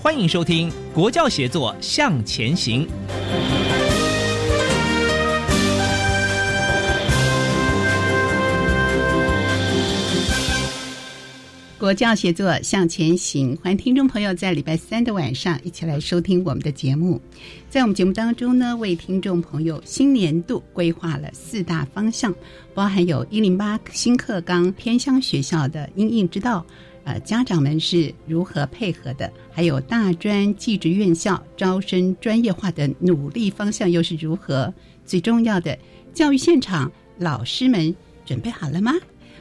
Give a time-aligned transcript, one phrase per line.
[0.00, 2.86] 欢迎收听《国教协作向前行》。
[11.78, 17.20] 国教协作向前行，欢迎听众朋友在礼拜三的晚上一起来收听我们的节目。
[17.68, 22.32] 在我们节目当中呢，为听众朋友新年度规划了四大方向，
[22.72, 26.64] 包含有一零八新课纲偏乡学校的应应之道，
[27.08, 34.70] 呃，家长们是如何配合的，还有大专技职院校招生专业化的努力方向又是如何？
[35.06, 35.78] 最重要的，
[36.12, 38.92] 教育现场老师们准备好了吗？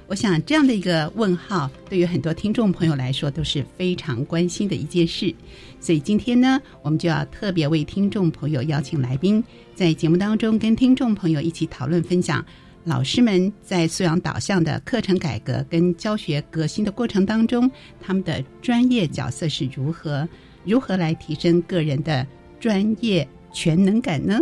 [0.07, 5.35] 我想这样的一个问号，对于很多听众朋友来说都是非常关心的一件事。
[5.81, 9.43] 所以今天呢，我们就要特别为听众朋友邀请来宾，
[9.75, 12.45] 在节目当中跟听众朋友一起讨论分享，
[12.87, 20.25] 老师们在素养导向的课程改革跟教学革新的过程当中，他们的专业角色是如何，
[20.63, 22.25] 如何来提升个人的
[22.61, 24.39] 专业全能感呢？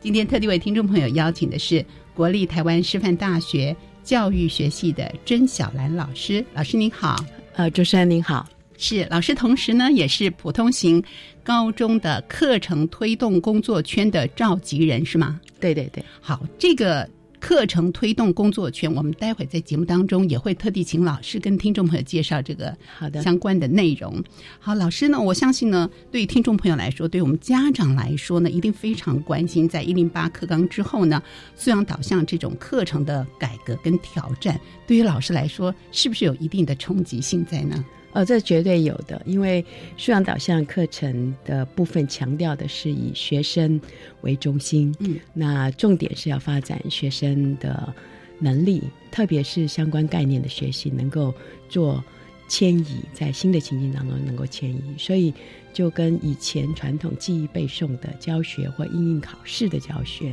[0.00, 3.74] 今天特地为听众朋友邀请的是国立台湾师范大学。
[4.02, 8.46] 教育学系的甄小兰老师，老师您好，呃，主持人您好，
[8.76, 11.02] 是老师，同时呢也是普通型
[11.42, 15.40] 高中的课程推动工作圈的召集人，是吗？
[15.58, 17.08] 对对对，好，这个。
[17.44, 24.24] 课程推动工作圈，我们待会在节目当中也会特地请老师跟听众朋友介绍这个好的相关的内容。
[24.58, 31.22] 好，老师呢，我相信呢，对于听众朋友来说，对我们家长来说呢，一定非常关心，在一零八课纲之后呢，
[31.54, 37.84] 素养导向这种课程的改革跟挑战，对于老师来说，是不是有一定的冲击性在呢？
[38.14, 39.62] 呃，这绝对有的，因为
[39.96, 43.78] 素养导向课程的部分强调的是以学生
[44.20, 47.92] 为中心，嗯，那重点是要发展学生的
[48.38, 48.80] 能力，
[49.10, 51.34] 特别是相关概念的学习，能够
[51.68, 52.02] 做
[52.46, 55.34] 迁移，在新的情境当中能够迁移，所以
[55.72, 60.32] 就跟以前传统记忆背诵的教学或应用考试的教学。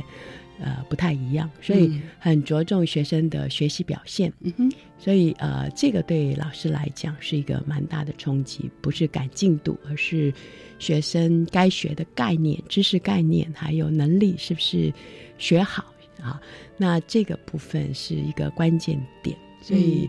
[0.64, 4.32] 呃，不太一样，所以很着重学生的学习表现。
[4.40, 10.32] 嗯哼，所以呃，这个对老师来讲是一个蛮大的冲击，不是赶进度，而是
[10.78, 14.92] 学生该学的概念、知识概念还有能力是不是
[15.36, 15.84] 学好
[16.20, 16.40] 啊？
[16.76, 19.36] 那这个部分是一个关键点。
[19.60, 20.08] 所以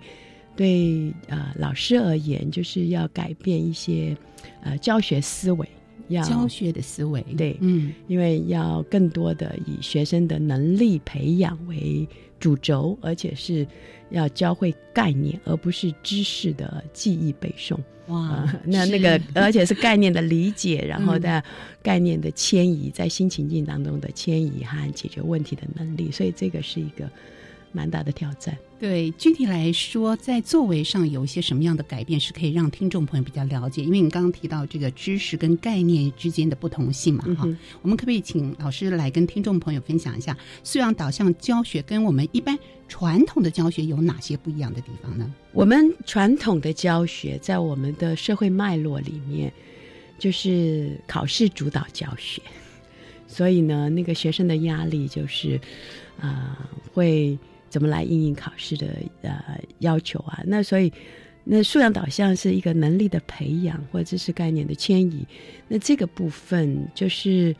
[0.55, 4.15] 对呃老师而言，就是要改变一些
[4.61, 5.67] 呃教学思维。
[6.07, 12.07] 要教学的思维，对，嗯，因为要更多的以学生的能力培养为
[12.39, 13.65] 主轴，而且是
[14.09, 17.77] 要教会概念，而不是知识的记忆背诵。
[18.07, 21.43] 哇， 那那个，而且是概念的理解，然后在
[21.81, 27.09] 概念的迁移，在新情境当中的迁移和解决问题的能力，所以这个是一个。
[27.73, 28.57] 蛮大的挑战。
[28.79, 33.81] 对，具体来说，在作为上有一些什么样的改变，是可以让听众朋友比较了解？
[33.81, 37.47] 因为你刚刚提到这个知识跟概念之间的不同性嘛，哈，
[37.81, 42.59] 我们可不可以请老师来跟听众朋友分享一下，素养导向教学跟我们一般
[42.89, 45.33] 传统的教学有哪些不一样的地方呢？
[45.53, 49.49] 我们传统的教学在我们的社会脉络里面，
[50.19, 52.41] 就是考试主导教学，
[53.29, 55.57] 所以呢，那个学生的压力就是
[56.19, 57.39] 啊会。
[57.73, 58.85] 怎么来应应考试的
[59.23, 60.43] 呃要求啊？
[60.45, 60.93] 那所以，
[61.43, 65.25] 那素养导向是一个能力的培养或知识概念的迁移。
[65.67, 67.55] 那这个部分就是，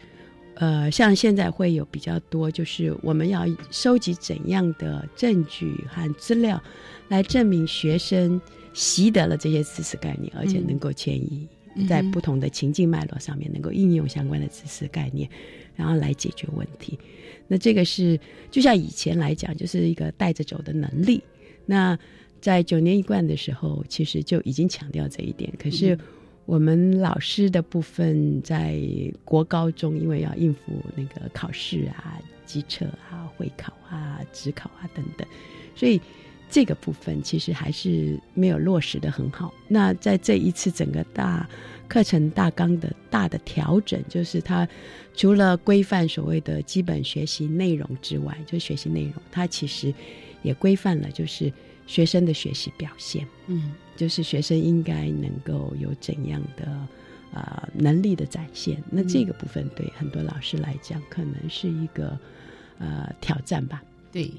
[0.54, 6.62] 呃，像现在会有比较多，就是我们要收集怎样的证据和资料，
[7.08, 8.40] 来证明学生
[8.72, 11.48] 习得了这些知识概念，而且能够迁移。
[11.90, 15.28] 在不同的情境脉络上面能够应用相关的知识概念，
[15.76, 17.00] 然后来解决问题。
[17.48, 18.20] 那这个是
[18.50, 21.22] 就像以前来讲，就是一个带着走的能力。
[21.66, 21.98] 那
[22.42, 25.52] 在九年一贯的时候，其实就已经强调这一点。
[25.58, 25.98] 可是
[26.46, 28.80] 我们老师的部分，在
[29.24, 35.28] 国高中，因为要应付那个考试啊、机测啊、会考啊、职考啊等等，
[35.76, 36.02] 所以
[36.50, 39.54] 这个部分其实还是没有落实的很好。
[39.68, 41.48] 那在这一次整个大。
[41.94, 44.68] 课程大纲的大的调整，就是它
[45.16, 49.94] 除了规范所谓的基本学习内容之外，就学习内容，它其实
[50.42, 51.54] 也规范了，就是
[51.86, 53.28] 学生的学习表现。
[53.46, 56.66] 嗯，就是学生应该能够有怎样的
[57.32, 58.84] 啊能力的展现。
[58.90, 62.18] 那这个部分对很多老师来讲，可能是一个
[62.80, 63.84] 呃挑战吧。
[64.14, 64.32] 对。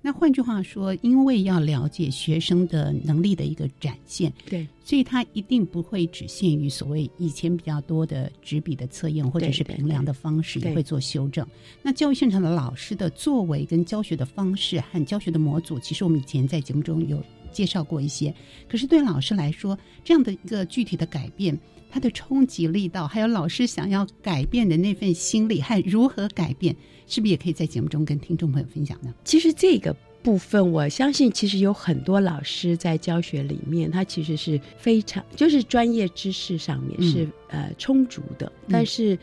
[0.00, 11.46] 那换句话说，因为要了解学生的能力的一个展现，对，所以他一定不会只限于所谓以前比较多的纸笔的测验或者是评量的方式，也会做修正。
[11.82, 17.22] 那教育现场的老师的作为跟教学的方式和教学的模组，其实我们以前在节目中有
[17.52, 18.32] 介绍过一些。
[18.68, 21.58] 可是对老师来说，这样的一个具体的改变，
[21.90, 26.74] 它的冲击力道，还有老师想要改变的那份心理和如何改变。
[27.08, 29.12] 是不是也可以在节目中跟听众朋友分享呢？
[29.24, 39.18] 其实这个部分，我相信其实有很多老师在教学里面，他其实是非常就是专业知识上面是呃充足的，但是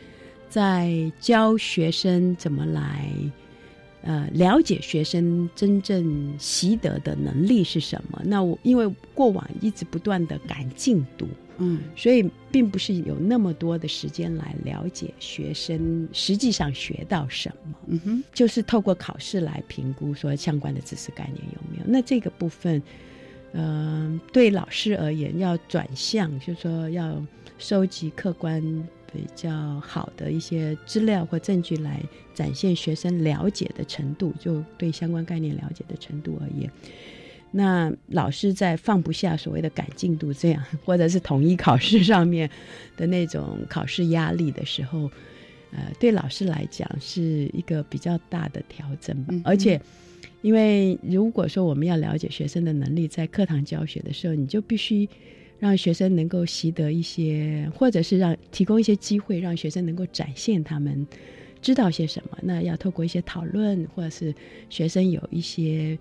[0.48, 3.08] 在教学生怎么来
[4.02, 8.20] 呃了解学生真正习得的能力是什么？
[8.24, 11.28] 那我因为过往一直不断的赶进度。
[11.58, 17.74] 嗯，所以并不是有那么多的时间来了解学生实际上学到什么。
[17.86, 21.84] 嗯哼，就是透过考试来评估说相关的知识概念有没有。
[21.86, 22.82] 那这个部分，
[23.52, 27.24] 嗯，对老师而言要转向，就是说要
[27.58, 28.60] 收集客观
[29.12, 32.02] 比较好的一些资料或证据来
[32.34, 36.70] 展现学生了解的程度，就对相关概念了解的程度而言。
[37.52, 42.50] 那老师在放不下所谓的赶进度这样， 或者是统一考试上面
[42.96, 45.10] 的那种考试压力的时候，
[45.72, 49.34] 呃，对老师来讲是一个比较大的调整吧。
[49.44, 49.80] 而且，
[50.42, 55.08] 因为如果说我们要了解学生的能力，在课堂教学的时候，你就必须
[55.58, 61.06] 让学生能够习得一些，或者是让提供一些机会，让学生能够展现他们
[61.62, 62.36] 知道些什么。
[62.42, 64.34] 那要透过一些讨论，或者是
[64.68, 65.96] 学生有一些。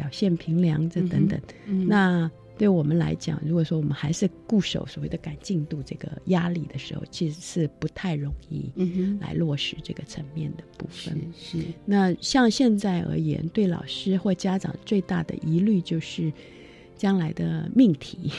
[0.00, 1.38] 表现平凉这等等，
[1.86, 8.70] 那对我们来讲，如果说我们还是固守所谓的赶进度这个压力的时候，其实是不太容易
[9.20, 11.18] 来落实这个层面的部分。
[11.38, 16.32] 是那像现在而言，对老师或家长最大的疑虑就是
[16.96, 18.32] 将来的命题，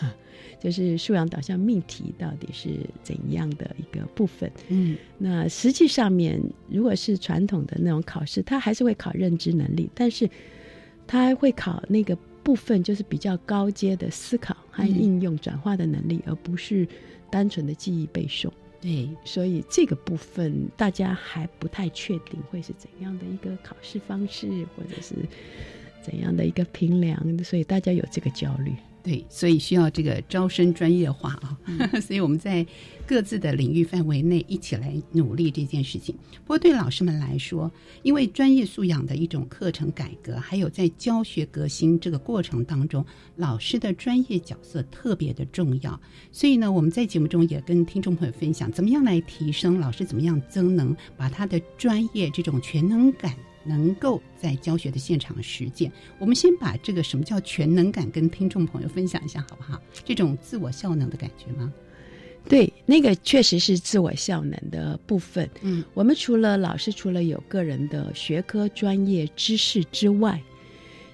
[0.60, 2.68] 就是素养导向命题到底是
[3.02, 4.50] 怎样的一个部分？
[4.68, 10.28] 嗯，那实际上面如果是传统的那种考试，它还是会考认知能力，但是。
[11.06, 16.86] 他还会考那个部分，就是比较高阶的思考和应用转化的能力，而不是
[17.30, 18.50] 单纯的记忆背诵。
[18.80, 25.14] 对，所以这个部分大家还不太确定会是怎样的一个考试方式，或者是
[26.02, 28.72] 怎样的一个评量，所以大家有这个焦虑。
[29.02, 31.58] 对，所以需要这个招生专业化啊，
[32.00, 32.64] 所以我们在
[33.04, 36.14] 各自的领域范围内一起来努力这件事情。
[36.44, 37.70] 不过对老师们来说，
[38.02, 43.04] 因为专业素养的一种课程改革，还有在教学革新这个过程当中，
[43.36, 46.00] 老师的专业角色特别的重要。
[46.30, 53.34] 所以呢，我们在节目中也跟听众朋友分享，怎么样来提升老师怎么样增能，把他的专业这种全能感。
[53.64, 59.80] 能够在教学的现场实践，我们先把这个什么叫全能感跟听众朋友分享一下，好不好？
[60.04, 61.72] 这种自我效能的感觉吗？
[62.48, 65.48] 对，那个确实是自我效能的部分。
[65.60, 70.42] 嗯，我们除了老师除了有个人的学科专业知识之外，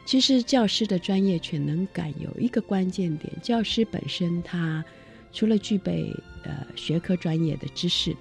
[0.06, 4.82] 其实教师的专业全能感有一个关键点：教师本身他
[5.30, 6.10] 除了具备
[6.44, 8.16] 呃学科专业的知识，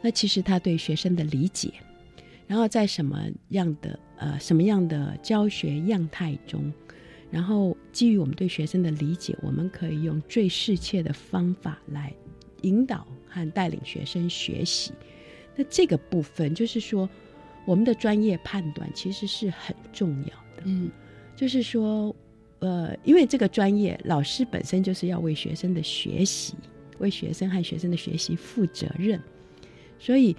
[0.00, 1.70] 那其实他对学生的理解。
[2.46, 6.72] 然后在什么样的呃什么样的教学样态中，
[7.30, 12.12] 然后基于我们对学生的理解，我们可以用最适切的方法来
[12.62, 14.92] 引导和带领学生学习。
[15.56, 17.08] 那这个部分就是说，
[17.64, 20.62] 我们的专业判断其实是很重要的。
[20.64, 20.90] 嗯，
[21.34, 22.14] 就是说，
[22.60, 26.54] 呃，因为这个专业老师本身就是要为学生的学习、
[26.98, 29.20] 为学生和学生的学习负责任，
[29.98, 30.36] 所以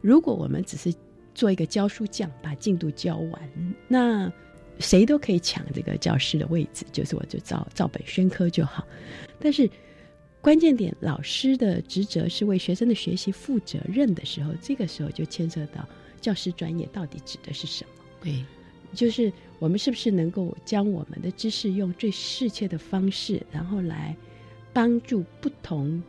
[0.00, 0.94] 如果我们只是
[1.38, 3.40] 做一个教书匠，把进度教完，
[3.86, 4.30] 那
[4.80, 8.84] 谁都可以抢这个教师的位置，就是我就照照本宣科就好。
[9.38, 9.70] 但是
[10.40, 15.88] 关键点，老师的职责是为学生的学习负责任的时候，这个时候就牵涉到
[16.20, 17.90] 教师专业到底指的是什么？
[18.24, 18.44] 对，
[18.92, 24.16] 就是我们是不是能够将我们的知识用最适切的方式，然后来
[24.72, 26.02] 帮助不同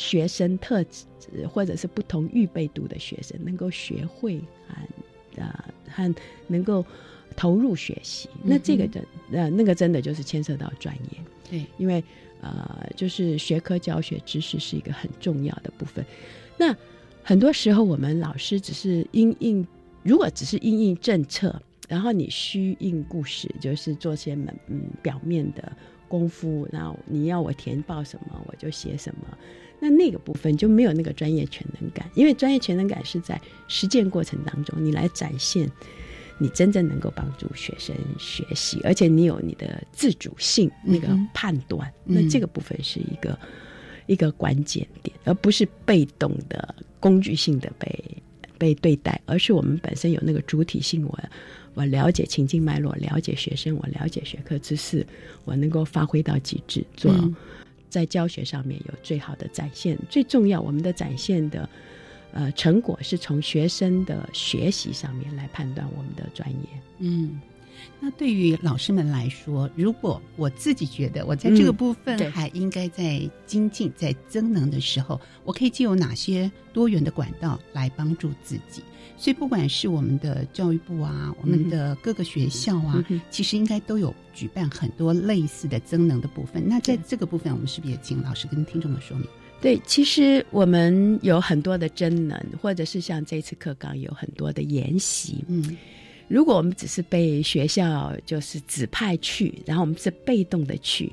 [0.00, 4.80] 学生特质或者是不同预备度的学生，能够学会啊
[5.36, 5.64] 呃
[5.94, 6.14] 和
[6.46, 6.82] 能够
[7.36, 8.26] 投入学习。
[8.42, 11.18] 那这个真呃那个真的就是牵涉到专业。
[11.50, 12.02] 对，因为
[12.40, 16.02] 呃，就是学科教学知识是一个很重要的部分。
[16.56, 16.74] 那
[17.22, 19.66] 很多时候我们老师只是因应，
[20.02, 25.70] 如果只是因应政策，然后你虚应故事，就是做些门嗯表面的
[26.10, 29.38] 功夫，然后你要我填报什么我就写什么，
[29.78, 35.70] 那那个部分就没有那个专业全能感，因为专业全能感是在实践过程当中你来展现。
[36.42, 43.38] 你真正能够帮助学生学习，而且你有你的自主性，那个判断，那这个部分是一个
[44.06, 48.22] 一个关键点，而不是被动的工具性的被
[48.56, 51.04] 被对待，而是我们本身有那个主体性。
[51.06, 51.20] 我我
[51.74, 55.06] 了解情境脉络，了解学生，我了解学科知识，
[55.44, 57.12] 我能够发挥到极致，做
[57.88, 59.98] 在教学上面有最好的展现。
[60.08, 61.68] 最重要，我们的展现的。
[62.32, 66.68] 呃，成果是从学生的学习上面来判断我们的专业。
[67.00, 67.40] 嗯，
[68.00, 78.82] 那对于老师们来说，如果我自己觉得我在这个部分还应该在精进、在增能的时候，我可以借由哪些多元的管道来帮助自己？
[79.16, 86.66] 所以，不管是我们的教育部啊，我们的各个学校啊，其实应该都有举办很多类似的增能的部分。
[86.66, 89.26] 那在这个部分，我们是不是也请老师跟听众们说明？
[89.60, 95.44] 对，其实我们有很多的真能，或者是像这次课纲有很多的研习。
[95.48, 95.76] 嗯，
[96.30, 101.10] 如果我们只是被学校就是指派去，然后我们是被动的去，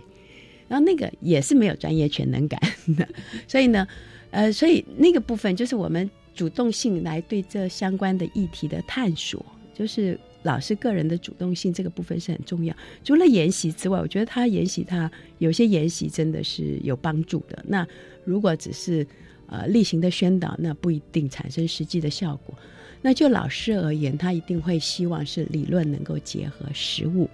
[0.67, 2.61] 然后那个也是没有专业全能感
[2.95, 3.09] 的。
[3.47, 3.87] 所以呢，
[4.29, 9.43] 呃，所以那个部分就是我们主动性来对这相关的议题的探索，
[9.73, 12.75] 就是老师个人的主动性这个部分是很重要。
[13.03, 17.65] 除了研习之外，我觉得他研习他有些研习真的是有帮助的。
[17.67, 17.87] 那
[18.23, 19.05] 如果只是
[19.47, 22.53] 呃例行的宣导，那不一定产生实际的效果。
[23.01, 27.29] 那就老师而言，他一定会希望是理论能够结合实物。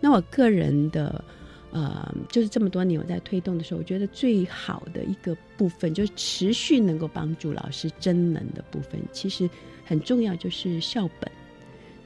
[0.00, 1.24] 那我个人的
[1.72, 9.48] 呃，就是这么多年我在推动的时候，我觉得最好的一个部分，就是持续能够帮助老师真能的部分，其实
[9.84, 11.30] 很重要，就是校本，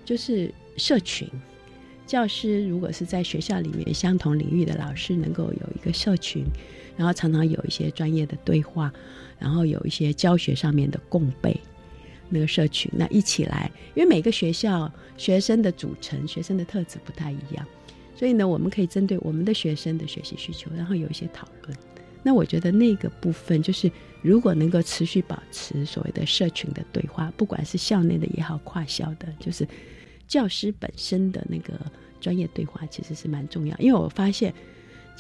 [0.05, 1.29] 就是社群。
[2.07, 6.45] 教师如果是在学校里面相同领域的老师，能够有一个社群。
[6.97, 8.93] 然后常常有一些专业的对话，
[9.39, 11.59] 然后有一些教学上面的共备，
[12.31, 17.67] 那个社群那一起来，因为每个学校学生的组成、学生的特质不太一样，
[18.15, 21.77] 所以呢，我们可以针对我们的学生的学习需求，然后有一些讨论。
[22.23, 23.91] 那我觉得那个部分就是，
[24.23, 29.67] 如果能够持续保持所谓的社群的对话，不管是校内的也好，跨校的，就是
[30.29, 31.75] 教师本身的那个
[32.21, 33.77] 专业对话，其实是蛮重要。
[33.79, 34.55] 因为我发现。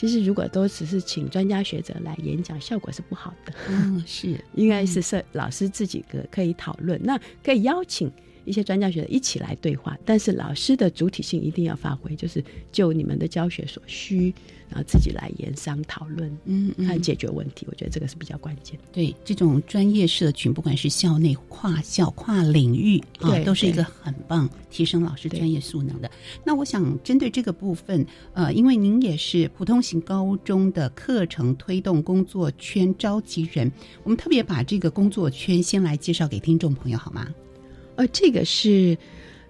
[0.00, 3.52] 其实，如果都只是请专家学者来演讲，效果是不好的。
[3.68, 8.10] 嗯，是，应该是设老师自己可可以讨论，那可以邀请。
[8.44, 12.42] 一些专家学者一起来对话，但是老师的主体性一定要发挥，就是
[12.72, 14.32] 就你们的教学所需，
[14.68, 17.66] 然后自己来研商讨论，嗯，和解决问题。
[17.68, 18.78] 我觉得这个是比较关键。
[18.92, 26.10] 对，这种专业社群，不管是校内、跨校、跨领域啊，都是一个很棒提升老师专业素能的。
[26.44, 33.70] 那我想针对这个部分，呃，因为您也是普通型高中的课程推动工作圈召集人，
[34.02, 37.26] 我们特别把这个工作圈先来介绍给听众朋友，好吗？
[38.00, 38.96] 呃，这个是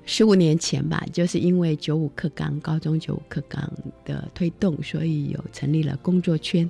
[0.04, 3.73] 十五年前吧，就是因为九五课纲高中九五课纲
[4.04, 6.69] 的推动，所以有成立了工作圈。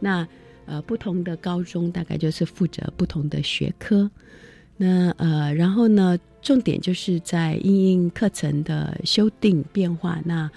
[0.00, 0.26] 那
[0.66, 4.10] 呃，不同的高中大概就是负责不同的学科。
[4.76, 10.20] 那呃，然后呢，重点就是在因应课程的修订变化。
[10.24, 10.50] 那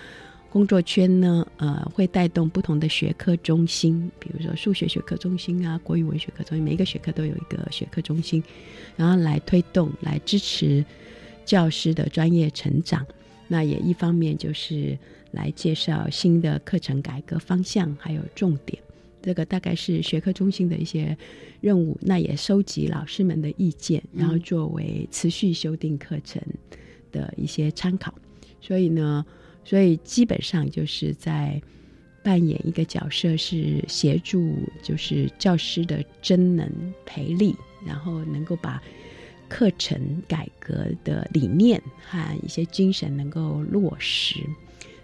[0.53, 8.43] 工作圈呢，呃，会带动不同的学科中心，比如说数学学科中心啊，国语文学科中心，每一个学科都有一个学科中心。
[8.95, 10.86] 然后来推动、来支持
[11.43, 13.03] 教师的专业成长，
[13.48, 14.95] 那也一方面就是
[15.31, 18.77] 来介绍新的课程改革方向，还有重点。
[19.24, 21.17] 这个大概是学科中心的一些
[21.62, 21.98] 任务。
[22.00, 26.39] 那也收集老师们的意见，然后作为持续修订课程
[27.12, 28.13] 的一些参考。
[28.62, 29.25] 所以呢，
[29.65, 31.62] 所以基本上就是在
[32.24, 36.70] 扮演一个角色，是协助就是教师的真能
[37.05, 37.55] 培力。
[37.86, 38.82] 然后能够把
[39.50, 44.39] 课程改革的理念和一些精神能够落实，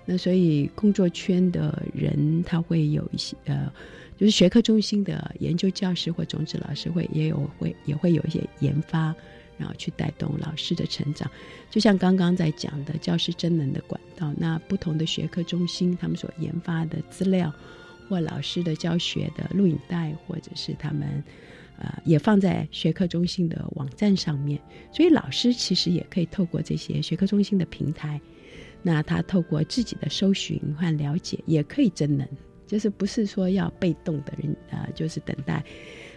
[0.05, 3.69] 那所以工作圈的人他会有一些呃
[4.15, 9.13] 就是学科中心的研究教师或种子老师会也有会也会有一些研发，
[9.59, 11.29] 然后去带动老师的成长。
[11.69, 17.53] 就像刚刚在讲的教师真能的管道，那不同的学科中心他们所研发的资料，
[18.07, 21.23] 或老师的教学的录影带，或者是他们
[21.77, 24.59] 呃也放在学科中心的网站上面，
[24.91, 28.19] 所以老师其实也可以透过这些学科中心的平台，
[28.81, 32.27] 那他透过自己的搜寻和了解，也可以真能。
[32.65, 35.63] 就是不是说要被动的人啊，就是等待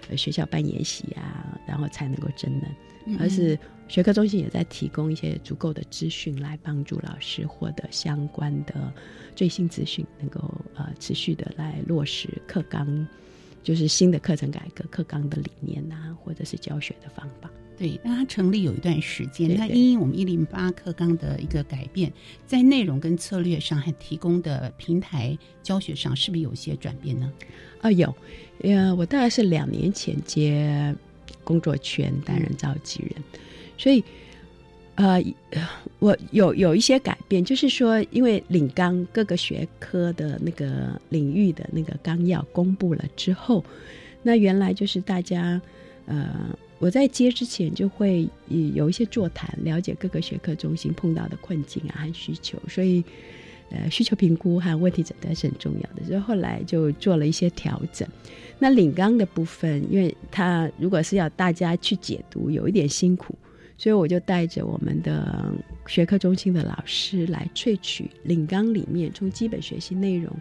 [0.08, 8.92] 呃学校办研习啊，然后才能够真能，而是学科中心也在提供一些足够的资讯，来帮助老师获得相关的
[9.34, 10.40] 最新资讯，能够
[10.74, 13.06] 呃持续的来落实课纲，
[13.62, 17.50] 就是新的课程改革课纲的理念啊，或者是教学的方法。
[17.78, 22.12] 对，那它成立有一段时间，那因我们一零八课纲的一个改变，
[22.46, 27.32] 在内容跟策略上，还提供的平台教学上，是不是有些转变呢？
[27.80, 28.14] 啊，有，
[28.62, 30.94] 呃，我大概是两年前接
[31.42, 33.24] 工作圈担任召集人，
[33.76, 34.04] 所以，
[34.94, 35.20] 呃，
[35.98, 43.64] 我有有一些改变，就是说，因为领纲各个学科的那个领域的那个纲要公布了之后，
[44.22, 45.60] 那原来就是大家，
[46.06, 46.56] 呃。
[46.82, 48.28] 我在接之前就会
[48.74, 53.04] 有一些座谈，了解各个学科中心碰到的困境啊和需求，所以
[53.70, 56.04] 呃需求评估和问题诊断是很重要的。
[56.04, 58.08] 所以后来就做了一些调整。
[58.58, 63.32] 那领纲的部分，因为它如果是要大家去解读，有一点辛苦，
[63.78, 65.54] 所以我就带着我们的
[65.86, 70.36] 学科中心的老师来萃取领纲里面从基本学习内容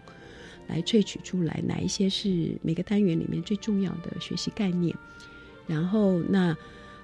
[0.66, 4.92] 来萃取出来哪一些是每个单元里面最重要的学习概念。
[5.66, 6.56] 然后那，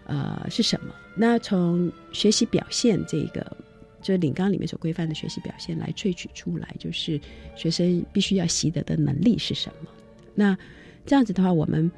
[0.07, 0.95] 呃，是什么？
[1.17, 3.57] 那从学习表现这个，
[4.01, 7.21] 就是领纲里面所规范的学习表现来萃取出来，就是
[7.57, 9.91] 学生必须要习得的能力是什么？
[10.35, 10.57] 那
[11.05, 11.91] 这样子的话，我们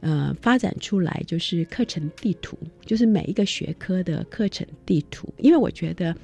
[0.00, 5.32] 呃发展出来就是课程地图，就是每一个学科的课程地图。
[5.38, 6.14] 因为我觉得，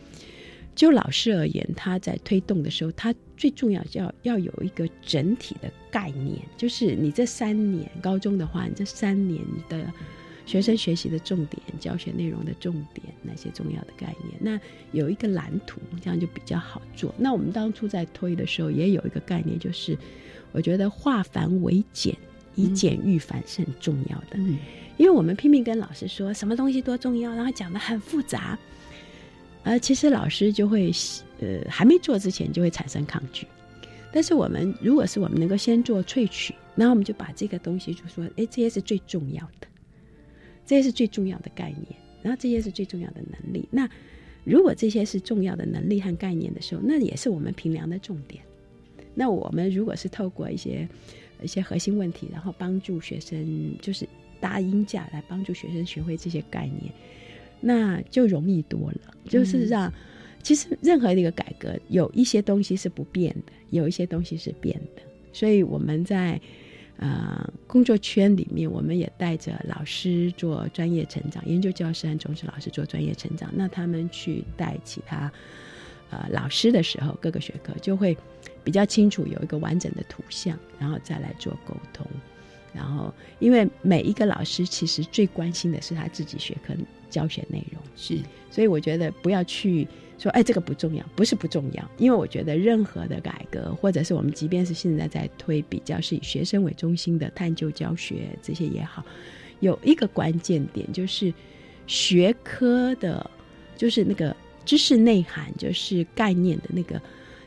[0.80, 9.84] 就老师而言，他在推动的时候，他最重要要要有一个整体的概念，就是你这三年高中的话，你这三年的
[10.46, 14.58] 学生学习的重点、教学内容的重点，那些重要的概念，那
[14.92, 17.14] 有一个蓝图，这样就比较好做。
[17.18, 19.94] 那我们当初在推的时候，也有一个概念，就是
[20.50, 22.16] 我觉得化繁为简，
[22.54, 24.38] 以简驭繁是很重要的。
[24.96, 28.58] 因为我们拼命跟老师说什么东西多重要，然后讲的很复杂。
[29.62, 30.90] 呃，其实老师就会，
[31.40, 33.46] 呃，还没做之前就会产生抗拒。
[34.12, 39.68] 但是我们如果是我们能够先做萃取，然后我们就把这个东西就说，哎，这些是最重要的，
[40.66, 41.86] 这些是最重要的概念，
[42.22, 43.68] 然后这些是最重要的能力。
[43.70, 43.88] 那
[44.42, 48.42] 如果这些是重要的能力和概念的时候，那也是我们评量的重点。
[49.14, 50.88] 那我们如果是透过一些
[51.42, 54.08] 一些核心问题，然后帮助学生，就是
[54.40, 56.92] 搭音架来帮助学生学会这些概念。
[57.60, 59.92] 那就容易多了，就是让，
[60.42, 65.02] 其实任何的一个改革，有一些东西是不变的，有一些东西是变的。
[65.32, 66.40] 所以我们在
[66.96, 73.50] 呃工作圈里面，我们也带着老师做专业成长，研究教师和中职老师做专业成长。
[73.54, 75.30] 那他们去带其他
[76.10, 78.16] 呃老师的时候，各个学科就会
[78.64, 82.06] 比较清楚，有一个完整的图像，然后再来做沟通。
[82.72, 86.72] 然后，因为每一个老师其实最关心的是他自己学科。
[87.10, 87.82] 教学内容。
[87.96, 88.18] 是，
[88.50, 89.86] 所以我觉得不要去
[90.18, 99.04] 说，哎，这个不重要，不是不重要，因为我觉得任何的改革，或者是我们即便是现在在推比较是以学生为中心的探究教学这些也好，
[99.60, 101.32] 有一个关键点就是
[101.86, 103.28] 学科的，
[103.76, 107.00] 就是那个知识内涵，就是概念的那个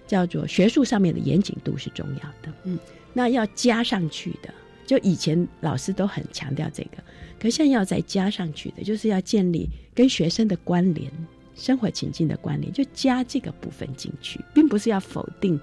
[0.06, 2.54] 叫做学术上面的严谨度是重要的。
[2.66, 2.78] 嗯，
[3.14, 4.54] 那要加上去的，
[4.86, 7.04] 就以前老师都很强调这个。
[7.40, 11.12] 可现在要再加上去的，就是要建立跟学生的关联、
[11.56, 15.60] 生活情境的关联，就加这个部分进去，并不是要否定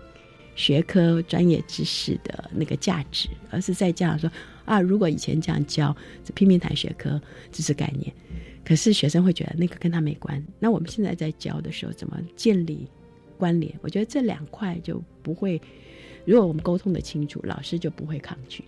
[0.54, 4.30] 学科专业知识的那个价值，而是再加上说
[4.66, 7.18] 啊，如果以前这样教，这拼命谈学科
[7.50, 8.12] 知识概念，
[8.62, 10.44] 可是学生会觉得那个跟他没关。
[10.58, 12.86] 那我们现在在教的时候，怎么建立
[13.38, 13.74] 关联？
[13.80, 15.58] 我觉得这两块就不会，
[16.26, 18.62] 如果我们沟通的清楚，老师就不会抗拒。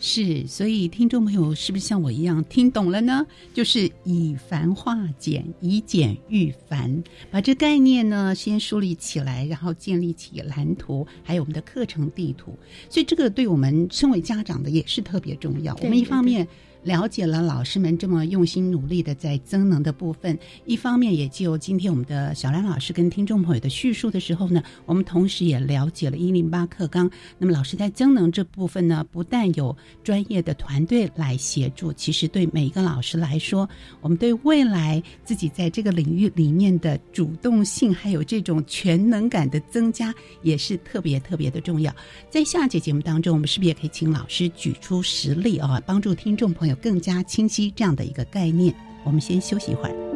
[0.00, 3.26] 是，所以听众朋友是不是像我一样听懂了呢？
[3.52, 12.56] 就是以繁化简，以简驭繁，把这概念呢先梳理起来，然后建立起蓝图，还有我们的课程地图。
[12.88, 15.76] 所以这个对我们身为家长的也是特别重要。
[15.82, 16.46] 我们一方面
[16.82, 27.10] 了解了老师们这么用心努力的在增能的部分，一方面也就今天我们的小兰老师跟听众朋友的叙述的时候呢，我们同时也了解了一零八课纲。
[27.38, 33.68] 那么老师在增能这部分呢，不但有专业的团队来协助，其实对每一个老师来说，
[34.00, 41.94] 我们对未来自己在这个领域里面的主动性，还有这种全能感的增加，也是特别特别的重要。
[42.30, 48.74] 在下节节目当中，我们是不是也可以请老师举出实例啊，帮助听众朋友更加清晰这样的一个概念？
[49.04, 50.07] 我们先休息一会儿。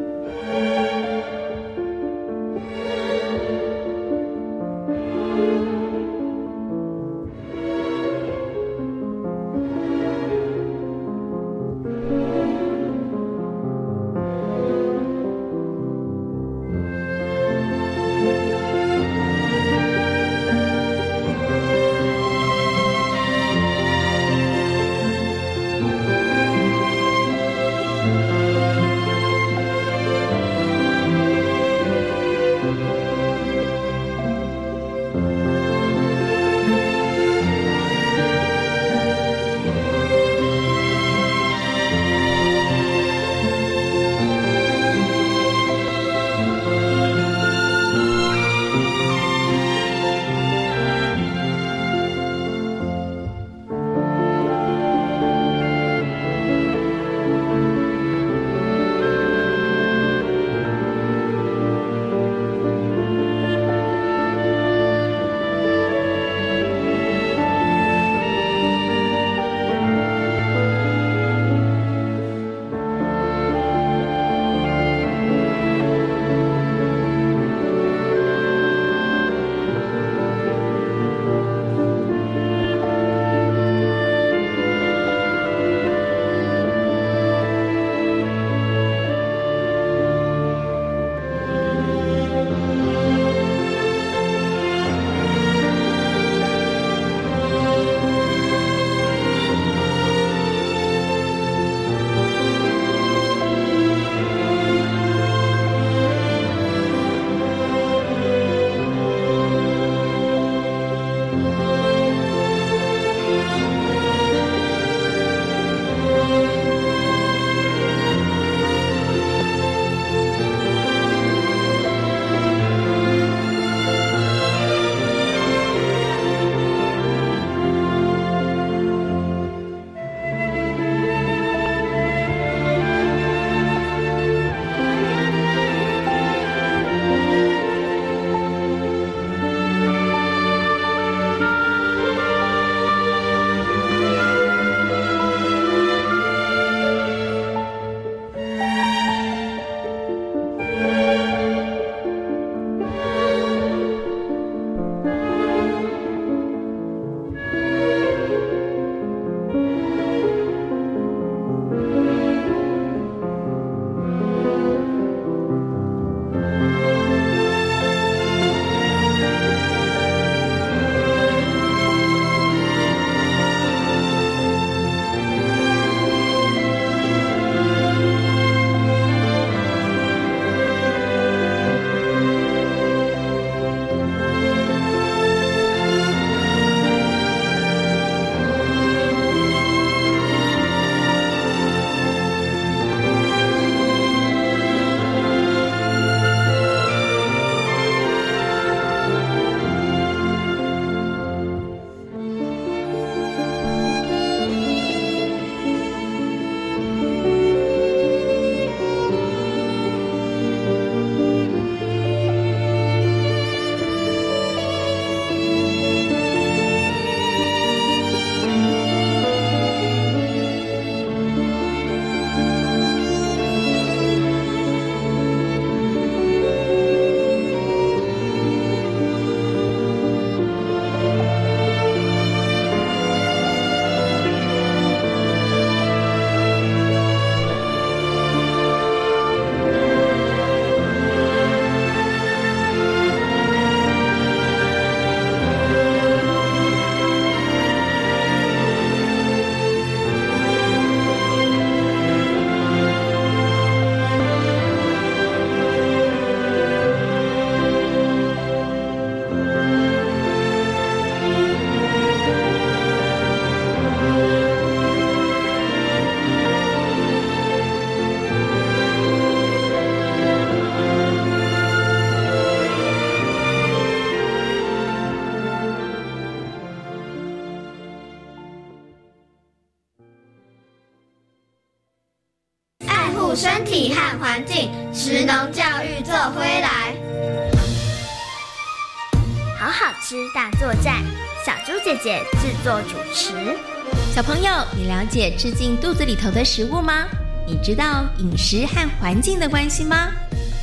[295.23, 297.05] 你了解吃进肚子里头的食物吗？
[297.47, 300.09] 你知道饮食和环境的关系吗？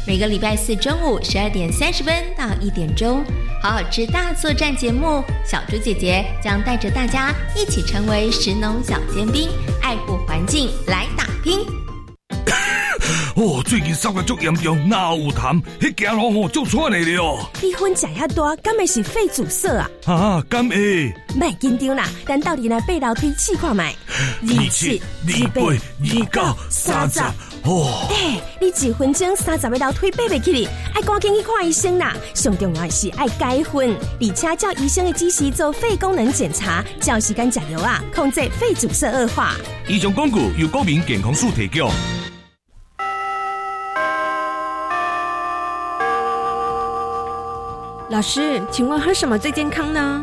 [0.07, 3.25] 每个礼拜四中午十二点三十分到一点钟，
[3.63, 9.49] 好好吃大作战节目，小猪姐姐将带着大家一起成为食农小尖兵，
[9.81, 11.61] 爱护环境来打拼。
[13.37, 15.59] 哦，最近烧得足严重，哪有痰？
[15.81, 17.51] 迄行路吼足喘的了。
[17.63, 19.91] 你烟食遐多，敢会是肺阻塞啊？
[20.05, 21.15] 啊，敢会？
[21.35, 23.95] 卖紧张啦，咱到底来背楼梯试看卖。
[24.43, 27.21] 二七、二八、二九、三十。
[27.65, 28.09] 哦。
[28.11, 32.15] 哎，你一分钟三十个楼梯爬袂起哩，爱赶紧去看医生啦。
[32.35, 33.65] 上重要是爱改烟，
[34.21, 39.55] 而且照医生的指示做肺功能检查，照时间食药啊，控制肺阻塞恶化。
[39.87, 41.91] 以上广告由国民健康署提供。
[48.11, 50.23] 老师，请问喝什么最健康呢？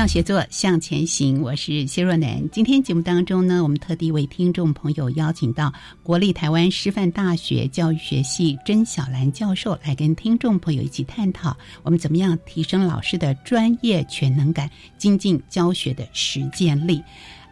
[0.00, 2.48] 向协作向前行，我是谢若楠。
[2.50, 5.70] 今天节目当中呢，我们特地为听众朋友邀请到
[6.02, 17.02] 国立台湾师范大学教育学系甄小兰教授来跟听众朋友一起探讨，我们怎么样提升老师的专业全能感，精进教学的实践力。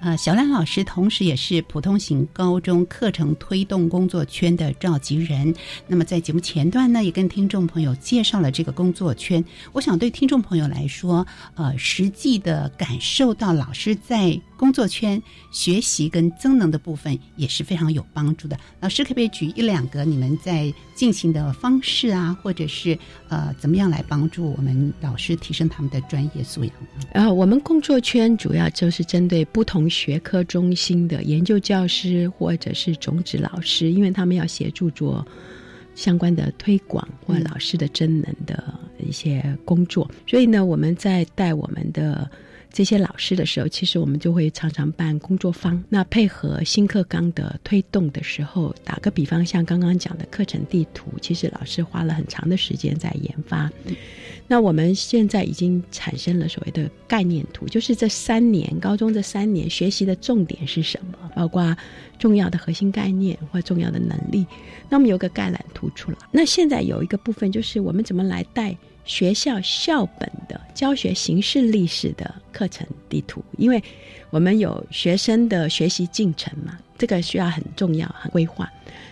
[0.01, 5.53] 呃，小兰老师同时也是普通型高中课程推动工作圈的召集人。
[5.87, 9.45] 那么在节目前段呢，也跟听众朋友介绍了这个工作圈。
[9.73, 18.59] 我想对听众朋友来说，呃，实际的感受到老师在工作圈学习跟增能的部分也是非常有帮助的。
[18.81, 26.73] 老师可不可以举一两个你们在进行的方式啊，或者是呃，怎么样来帮助我们老师提升他们的专业素养？
[27.13, 29.89] 呃，我们工作圈主要就是针对不同。
[29.89, 35.27] 学科中心的研究教师或者是种子老师，因为他们要协助做
[35.95, 42.31] 相关的推广或老师的真能的一些工作，所以呢，我们在带我们的
[42.79, 45.83] 这些老师的时候，其实我们就会常常办工作坊。
[45.89, 53.69] 那配合新课纲的推动的时候，打个比方，像刚刚讲的课程地图，其实老师花了很长的时间在研发。
[54.47, 61.77] 那我们现在已经产生了所谓的概念图，就是这三年高中这三年学习的重点是什么，包括
[62.17, 64.47] 重要的核心概念或重要的能力。
[64.89, 66.19] 那我们有个概览图出来。
[66.31, 68.77] 那现在有一个部分就是我们怎么来带
[69.09, 73.83] 学校校本的教学形式历史的课程地图，因为
[74.31, 78.71] 我们有学生的学习进程嘛，这个需要很重要很规划。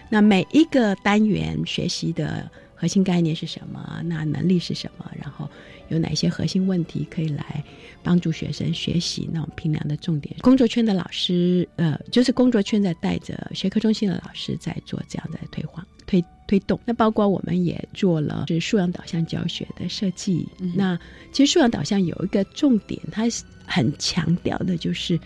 [0.08, 2.48] 那每一个单元学习的。
[2.78, 4.02] 核心概念是什么？
[4.04, 5.10] 那能力是什么？
[5.18, 5.48] 然后
[5.88, 7.64] 有哪些核心问题可以来
[8.02, 9.26] 帮助学生学习？
[9.32, 16.78] 那我们平量的重点，工作圈的老师，呃，就是工作圈在带着学科中心的老师在做这样的推广、推推动。
[16.84, 20.46] 那包括我们也做了是素养导向教学的设计。
[20.74, 20.98] 那
[21.32, 23.24] 其实素养导向有一个重点，它
[23.66, 25.18] 很强调的就是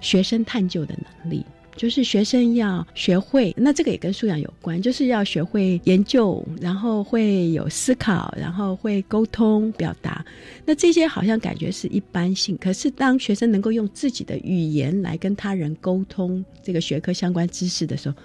[0.00, 1.44] 学生探究的能力。
[1.76, 10.22] 就是学生要学会，那这个也跟素养有关，就是要学会研究，然后会有思考，然后会沟通表达。
[10.66, 18.16] 那这些好像感觉是一般性，可是当学生能够用自己的语言来跟他人沟通这个学科相关知识的时候，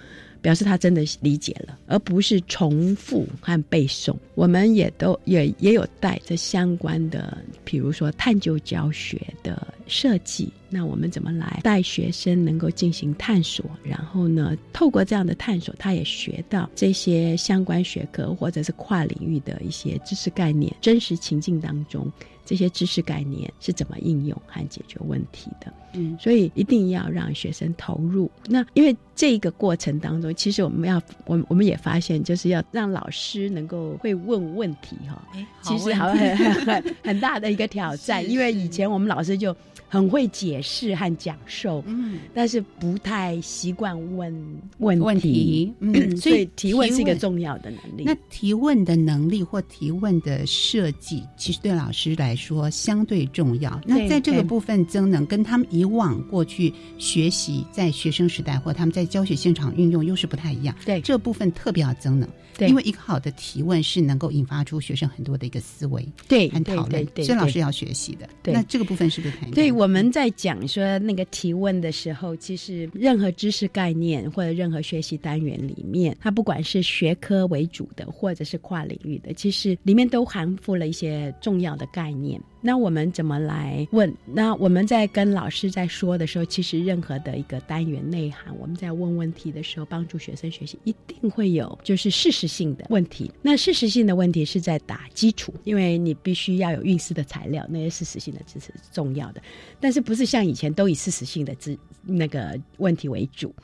[0.46, 4.14] 表示他真的理解了，而不是重复和背诵。
[4.36, 9.66] 我们也都也也有带着相关的，比如说探究教学的。
[9.88, 10.52] 设计。
[10.68, 13.64] 那我们怎么来带学生能够进行探索？
[13.84, 22.10] 然后呢，透过这样的探索，他也学到这些相关学科或者是跨领域的一些知识概念，真实情境当中。
[22.46, 25.70] 这些知识概念是怎么应用和解决问题的？
[25.94, 28.30] 嗯，所以一定要让学生投入。
[28.46, 35.22] 那因为这个过程当中，其实我们要，我我们也发现，就是要让老师能够会问问题哈。
[35.60, 39.54] 其实好很很很大的一个挑战， 因为以前我们老师就。
[39.88, 48.02] 很会解释和讲授，嗯，但是不太习惯问问问题，嗯，所以提问是一个重要的能力。
[48.04, 53.80] 那提问的能力或提问的设计，其实对老师来说相对重要。
[53.86, 60.74] 那在这个部分增能跟他们以往过去学习在学生时代或他们在教学现场运用又是不太一样。
[60.84, 68.28] 对这部分特别要增能，对，因为一个好的提问是能够引发出学生很多的一个思维，对，很讨论，所以老师要学习的。
[68.42, 69.48] 对，那这个部分是不是很？
[69.52, 69.75] 对。
[69.76, 82.40] 我们在讲说那个提问的时候，其实任何知识概念或者任何学习单元里面，它不管是学科为主的，或者是跨领域的，其实里面都含附了一些重要的概念。
[82.66, 84.12] 那我们怎么来问？
[84.26, 93.30] 那我们在跟老师在说的时候，其实任何的一个单元内涵，我们在问问题的时候，帮助学生学习，一定会有就是事实性的问题。
[93.40, 99.40] 那事实性的问题是在打基础，因为你必须要有运思的材料，那些事实性的知识是重要的。
[99.78, 103.54] 但是不是像以前都以事实性的知那个问题为主？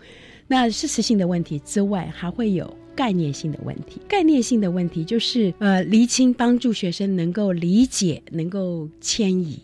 [0.46, 2.72] 那事实性的问题之外，还会有。
[2.94, 9.58] 概念性的问题，概念性的问题就是呃，厘清帮助学生能够理解、能够迁移，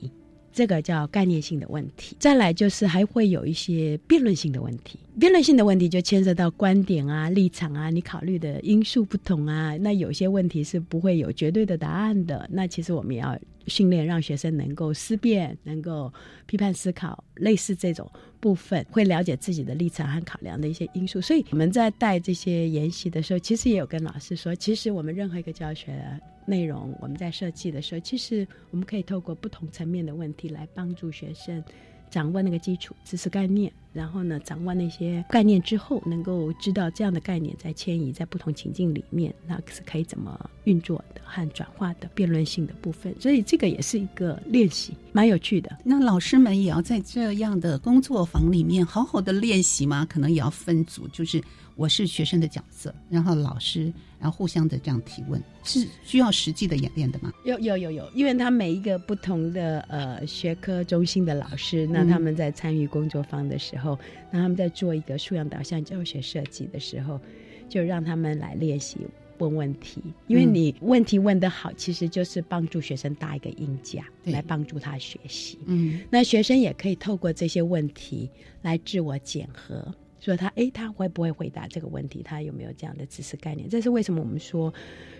[0.52, 2.16] 这个叫概念性的问题。
[2.18, 12.48] 再来就是还会有一些辩论性的问题，辩论性的问题就牵涉到观点啊、立场啊，你考虑的因素不同啊，那有些问题是不会有绝对的答案的。
[12.52, 13.38] 那其实我们也要。
[13.68, 16.12] 训练让学生能够思辨，能够
[16.46, 21.20] 批判思考，类似这种部分，会了解自己的立场和考量的一些因素。
[21.20, 26.02] 所以我们在带这些研习的时候，其实也有跟老师说，其实我们任何一个教学
[26.46, 31.62] 内容，我们在设计的时候，其实我们可以透过不同层面的问题来帮助学生。
[32.10, 43.14] 掌握那个基础知识概念，然后呢，掌握那些概念之后，能够知道这样的概念在迁移在不同情境里面，那是可以怎么运作的和转化的辩论性的部分。
[43.20, 45.78] 所以这个也是一个练习，蛮有趣的。
[45.84, 50.06] 那老师们也要在这样的工作坊里面好好的练习吗？
[50.08, 51.42] 可能也要分组，就是
[51.78, 53.92] 我是学生的角色，然后老师。
[54.20, 57.32] 然后互相的这样提问，是需要实际的演练的吗？
[57.44, 63.96] 有有有有，因为他每一个不同的呃学科中心的老师，那他们在参与工作坊的时候，
[64.32, 67.20] 那他们在做一个素养导向教学设计的时候，
[67.68, 68.98] 就让他们来练习
[69.38, 70.02] 问问题。
[70.26, 75.60] 因为你问题问得好，其实就是帮助学生搭一个音架，来帮助他学习。
[75.66, 78.28] 嗯，那学生也可以透过这些问题
[78.62, 79.94] 来自我检核。
[80.20, 82.22] 说他哎，他会不会回答这个问题？
[82.22, 83.68] 他有没有这样的知识概念？
[83.68, 84.72] 这是为什么我们说，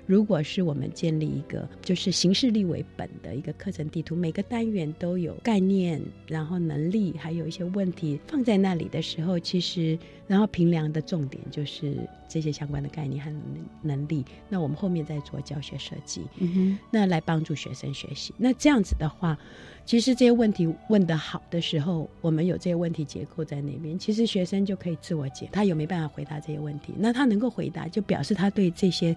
[0.06, 11.96] 如果是我们建立一个就是形式力为本的一个课程地图，每个单元都有概念，然后能力，还有一些问题放在那里的时候，其实然后评量的重点就是
[12.28, 13.34] 这些相关的概念和
[13.82, 14.24] 能力。
[14.48, 18.32] 那我们后面再做教学设计，嗯哼，那来帮助学生学习。
[18.38, 19.36] 那这样子的话。
[19.86, 25.48] 其实这些问题问得好的时候，我们有这些问题结构在那边，其实学生就可以自我解。
[25.50, 26.92] 他有没办法回答这些问题？
[26.98, 29.16] 那他能够回答，就表示他对这些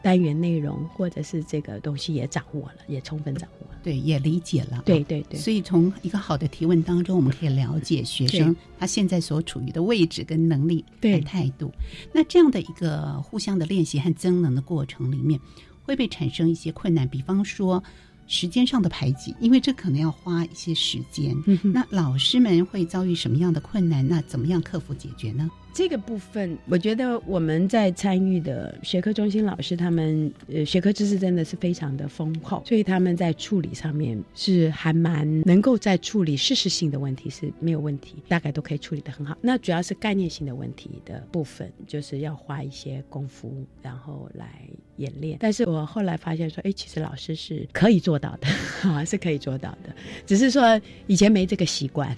[0.00, 4.82] 单元内容或者是这个东西也掌握了，也充分掌握了，对，也理解了。
[4.86, 5.38] 对对对。
[5.38, 11.72] 所以从一个好的提问当中，我们可以了解学生他现在所处于的位置跟能力、对态度。
[12.12, 15.40] 那这样的一个互相的练习和增能的过程里面，
[15.82, 17.08] 会被产生一些困难？
[17.08, 17.82] 比方说。
[18.30, 21.34] 时间上的排挤，因为这可能要花一些时间。
[21.62, 24.06] 那老师们会遭遇什么样的困难？
[24.06, 25.50] 那怎么样克服解决呢？
[25.72, 39.36] 这个部分，我觉得我们在参与的学科中心老师，他们呃学科知识真的是非常的丰厚，所以他们在处理上面是还蛮能够在处理事实性的问题是没有问题，大概都可以处理的很好。
[39.40, 44.62] 那主要是概念性的问题的部分，就是要花一些功夫，然后来
[44.96, 45.36] 演练。
[45.38, 48.48] 但是我后来发现说，哎，其实老师是可以做到的，
[49.06, 49.94] 是可以做到的，
[50.26, 52.16] 只是说以前没这个习惯。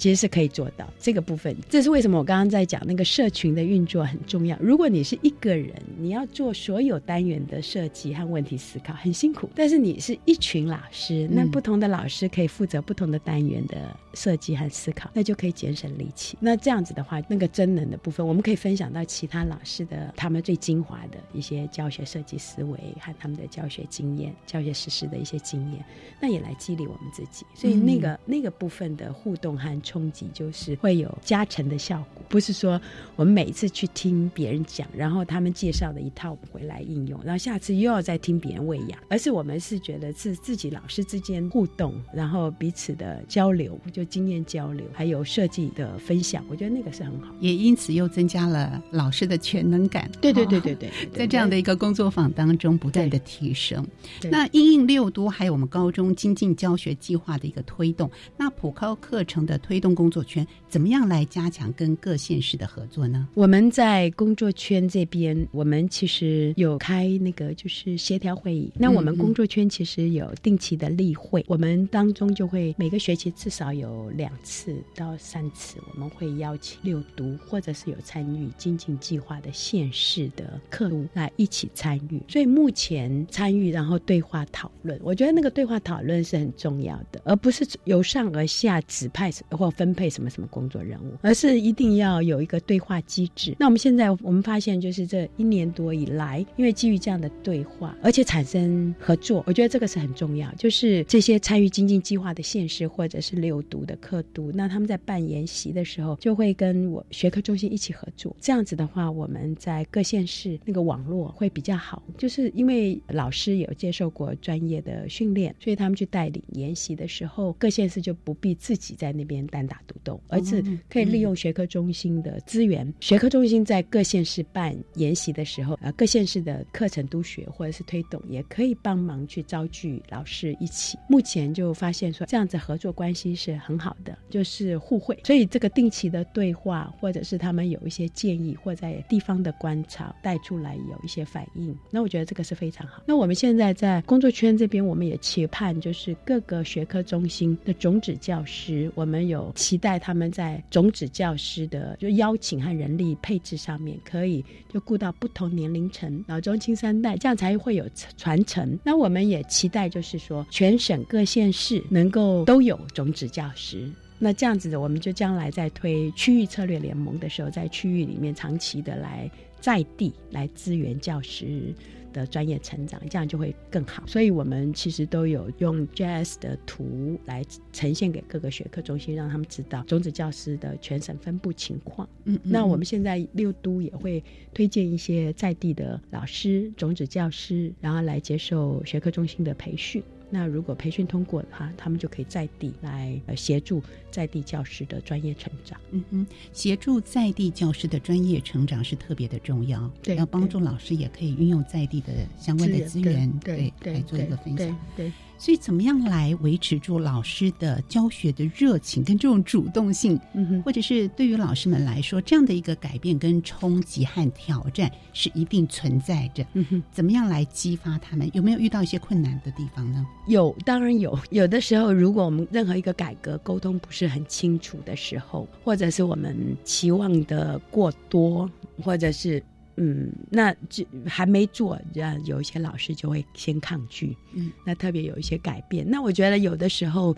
[0.00, 1.54] 其实是可以做到这个部分。
[1.68, 4.56] 这是为什么我刚刚在讲那个社群的运作很重要。
[4.58, 9.50] 如果你是一个人，你要做所有单元的设计和问题思考，很辛苦。
[9.54, 16.38] 但是你是一群老师，那不同的老师可以负责不同的单元的设计和思考，那就可以节省力气。
[16.40, 25.84] 那这样子的话，那个真能的部分，我们可以分享到其他老师的他们最精华的一些教学设计思维和他们的教学经验、教学实施的一些经验，
[26.22, 27.44] 那也来激励我们自己。
[27.54, 32.22] 所以那个、那个部分的互动和冲击，就是会有加成的效果。
[32.28, 32.80] 不是说
[33.16, 47.34] 我们每一次去听别人讲，然后他们介绍的一套回来应用，然后下次又要再听别人喂养，而是我们是觉得是自己老师之间互动，然后彼此的交流，就经验交流，还有设计的分享，我觉得那个是很好。
[47.40, 50.08] 也因此又增加了老师的全能感。
[50.20, 53.84] 对对对对对，在这样的一个工作坊当中不断的提升。
[54.30, 63.26] 那应应六都还有我们高中精进教学计划的一个推动，那普高课程的推动工作圈怎么样来加强跟各县市的合作呢？
[63.34, 68.72] 我们在工作圈这边，我们其实有开那个就是协调会议。
[68.76, 82.22] 那我们工作圈其实有定期的例会，我们当中就会每个学期至少有两次到三次，我们会邀请六都或者是有参与精进计划的县市的客户来一起参与。
[82.28, 93.56] 所以目前参与然后对话讨论，我觉得那个对话讨论是很重要的，而不是由上而下指派或分配什么什么工作任务，而是一定要有一个对话机制。
[93.58, 100.52] 那我们现在我们发现，就是这一年多以来，因为基于这样的对话，而且产生合作，我觉得这个是很重要。
[100.56, 108.36] 就是这些参与精进计划的县市或者是六读的课读，那他们在办研习的时候，就会跟我学科中心一起合作。
[108.38, 112.02] 这样子的话，我们在各县市那个网络会比较好。
[112.18, 122.92] 就是因为老师有接受过专业的训练，所以他们去带领研习的时候，各县市就不必自己在那边单打独斗，而是可以利用学科中心的资源。
[123.00, 130.98] 学科中心在各县市办研习的时候，呃，各县市的课程督学或者是推动，也可以帮忙去招聚老师一起。
[131.08, 135.18] 目前就发现说，这样子合作关系是很好的，就是互惠。
[135.24, 143.02] 所以这个定期的对话，或者是他们有一些建议，或在地方的观察带出来有一些反应，那我觉得这个是非常好。
[143.06, 157.84] 那我们现在在工作圈这边，我们也期盼就是各个学科中心的种子教师，我们有期待他们在在种子教师的就邀请和人力配置上面，可以就顾到不同年龄层，老中青三代，这样才会有
[158.16, 158.78] 传承。
[158.82, 163.86] 那我们也期待就是说，全省各县市能够都有种子教师。
[164.18, 169.30] 那这样子，我们就将来在推区域策略联盟的时候，在区域里面长期的来
[169.60, 171.74] 在地来支援教师。
[172.12, 174.02] 的专业成长，这样就会更好。
[174.06, 182.08] 所以我们其实都有用 JS 的图来呈现给各个学科中心，让他们知道种子教师的全省分布情况。
[182.24, 190.02] 嗯，那我们现在六都也会推荐一些在地的老师、种子教师，然后来接受学科中心的培训。
[190.30, 195.78] 那如果培训通过的话，他们就可以在地来协助在地教师的专业成长。
[195.90, 199.90] 嗯哼，协助在地教师的专业成长是特别的重要。
[200.02, 204.78] 对，要帮助老师也可以运用在地的相关的资源，对，来做一个分享。
[204.96, 205.12] 对。
[205.40, 210.20] 所以，怎么样来维持住老师的教学的热情跟这种主动性？
[210.34, 216.44] 嗯哼，或者是对于老师们来说，这样的一个改变跟冲击和挑战是一定存在着。
[216.52, 218.30] 嗯哼，怎么样来激发他们？
[218.34, 220.06] 有没有遇到一些困难的地方呢？
[220.26, 221.18] 有，当然有。
[221.30, 228.46] 有的时候，如果我们任何一个改革沟通不是很清楚的时候，或者是我们期望的过多，
[228.82, 229.42] 或者是。
[229.82, 234.14] 嗯，那这还没做，样有一些老师就会先抗拒。
[234.34, 235.88] 嗯，那特别有一些改变。
[235.88, 237.16] 那我觉得有的时候，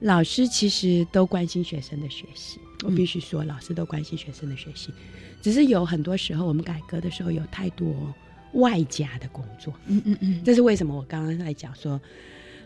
[0.00, 2.60] 老师其实都关心学生的学习。
[2.84, 4.92] 我必须说，老师都关心学生的学习，
[5.40, 8.14] 只是有很多时候我们改革的时候有太多
[8.52, 9.72] 外加的工作。
[9.86, 10.94] 嗯嗯嗯，这是为什么？
[10.94, 11.98] 我刚刚在讲说，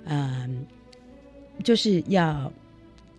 [0.06, 0.66] 嗯，
[1.62, 2.52] 就是要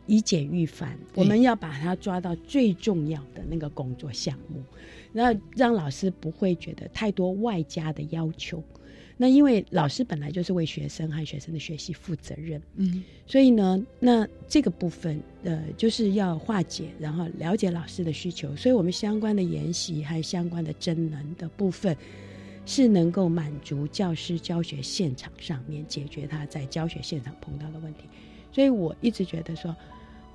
[0.07, 4.63] 以简驭繁，我们要把它抓到最重要的那个工作项目。
[5.11, 8.61] 那让老师不会觉得太多外加的要求，
[9.15, 21.95] 那因为老师本来就是为学生和学生的学习负责任，嗯，所以呢，那这个部分呃就是要化解，然后了解老师的需求，所以我们相关的研习还有相关的真能的部分，
[22.65, 28.01] 是能够满足教师教学现场上面解决他在教学现场碰到的问题，
[28.51, 29.73] 所以我一直觉得说。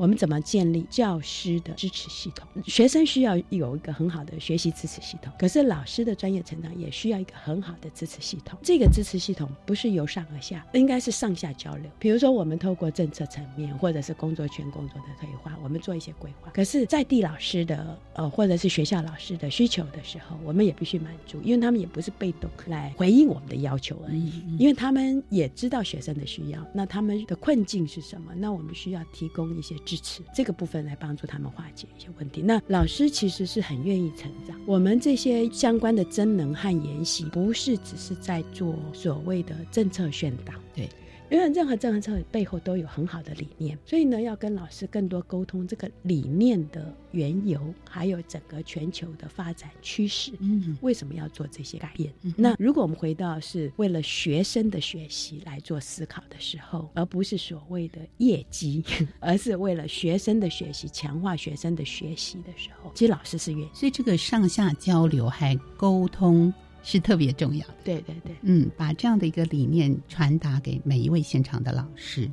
[0.01, 2.49] 我们怎么建立教师的支持系统？
[2.65, 8.59] 学生需要有一个很好的学习支持系统，可是老师的专业成长也需要一个很好的支持系统。
[8.63, 11.85] 这个支持系统不是由上而下，应该是上下交流。
[11.99, 16.51] 比如说，我们透过政策层面，或者是工作圈工作的退化，我们做一些规划。
[16.55, 28.33] 可是，在地老师的呃，或者是学校老师的需求的时候，我们也必须满足，因为他们也不是被动来回应我们的要求而已，因为他们也知道学生的需要，那他们的困境是什么？
[28.35, 29.77] 那我们需要提供一些。
[29.91, 32.41] 支持这个部分来帮助他们化解一些问题。
[32.41, 34.57] 那老师其实是很愿意成长。
[34.65, 40.55] 我们这些相关的真能和研习，不是只是在做所谓的政策宣导。
[40.77, 40.89] 对。
[41.31, 50.33] 因为任何政策背后都有很好的理念，所以呢，要跟老师更多沟通这个理念的缘由，还有整个全球的发展趋势。
[50.41, 52.13] 嗯，为什么要做这些改变？
[52.37, 58.85] 那如果我们回到是为了学生的学习来做思考的时候，而不是所谓的业绩，
[59.21, 63.69] 而是为了学生的学习，强化学生的学习的时候，其实老师是愿意。
[63.73, 66.53] 所以这个上下交流还沟通。
[66.83, 72.31] 是特别重要，对对对，嗯，把这样的一个理念传达给每一位现场的老师。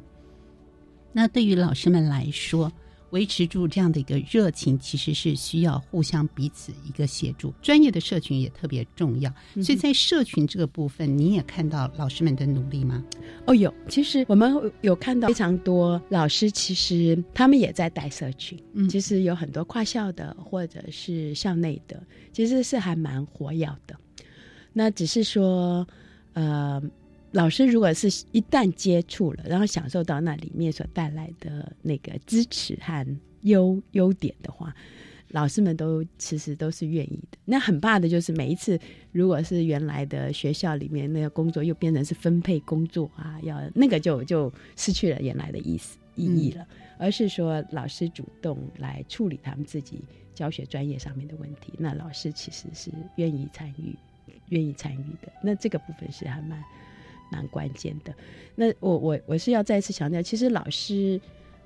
[1.14, 2.72] 那对于老师们来说，
[3.12, 7.54] 维持住这样的一个热情，其实是需要互相彼此一个协助。
[7.62, 9.34] 专业的社群也特别重要，
[9.64, 13.02] 所以在社群这个部分，你也看到老师们的努力吗？
[13.46, 18.60] 哦，有，其实我们有看到非常多老师，其实他们也在带社群。
[18.74, 23.98] 嗯，其实有很多跨校的或者是校内的，其实是还蛮活跃的。
[24.78, 25.88] 那只是说，
[26.34, 26.80] 呃，
[27.32, 33.04] 老师如果是一旦接触了，然后享受到那里面所带来的那个支持和
[33.42, 34.72] 优优点的话，
[35.30, 37.40] 老师们都其实都是愿意的。
[37.44, 38.80] 那很怕的就是每一次，
[39.12, 46.64] 如果是原来的学校里面那个工作又变成是分配工作啊，要那个就就失去了原来的意思意义了，
[47.00, 50.04] 而是说老师主动来处理他们自己
[50.36, 53.98] 教学专业上面的问题，那老师其实是愿意参与。
[54.50, 56.64] 愿意参与的，那这个部分是还蛮
[57.32, 58.14] 蛮关键的。
[58.56, 61.20] 那我我我是要再次强调，其实老师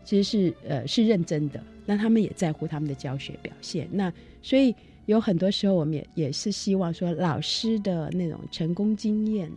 [0.04, 3.88] 其实是呃是认真的，那他们也在乎他们的教学表现。
[3.92, 4.12] 那
[4.42, 4.76] 所以
[5.06, 9.52] 有很多时候，我们也也是希望说，老师的那种成功经验，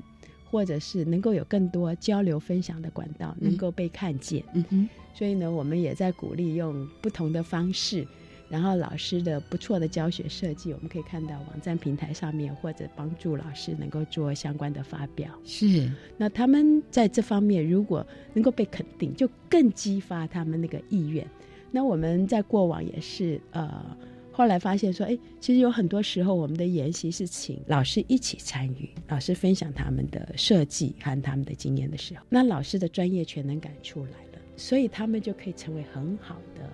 [0.51, 4.43] 或者是能够有更多交流分享的管道，能够被看见。
[4.53, 4.89] 嗯哼。
[5.15, 8.07] 所以呢，我们也在鼓励用不同的方式。
[8.49, 15.31] 然后老师的不错的教学设计，我们可以看到网站平台上面，或者帮助老师能够做相关的发表。
[15.45, 21.27] 是，那他们在这方面如果能够被肯定，就更激发他们那个意愿。
[21.71, 23.85] 那我们在过往也是，呃，
[24.31, 36.71] 后来发现说，哎，其实有很多时候我们的研习是请老师一起参与，老师分享他们的设计和他们的经验的时候，那老师的专业全能感出来了，所以他们就可以成为很好的。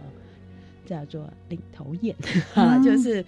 [0.90, 2.12] 叫做领头雁，
[2.52, 3.24] 哈，就是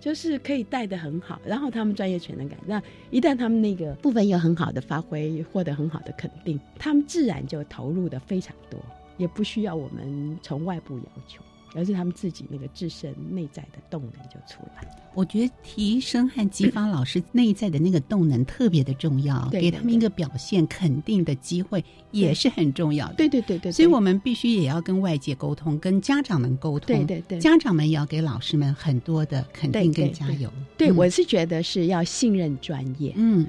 [0.00, 8.80] 就是可以带的很好，然后他们专业全能感，那一旦他们那个部分有很好的发挥，获得很好的肯定，他们自然就投入的非常多，
[9.18, 11.42] 也不需要我们从外部要求。
[11.74, 14.86] 而是他们自己那个自身内在的动能就出来。
[15.14, 23.14] 我觉得提升和激发老师内在的那个动能特别的重要，给他们一个表现肯定的机会也是很重要的。
[23.14, 26.86] 对对对对，所以我们必须也要跟外界沟通，跟家长们沟通。
[26.86, 30.50] 对对对，家长们也要给老师们很多的肯定跟加油。
[30.78, 33.12] 对，我是觉得是要信任专业。
[33.16, 33.46] 嗯。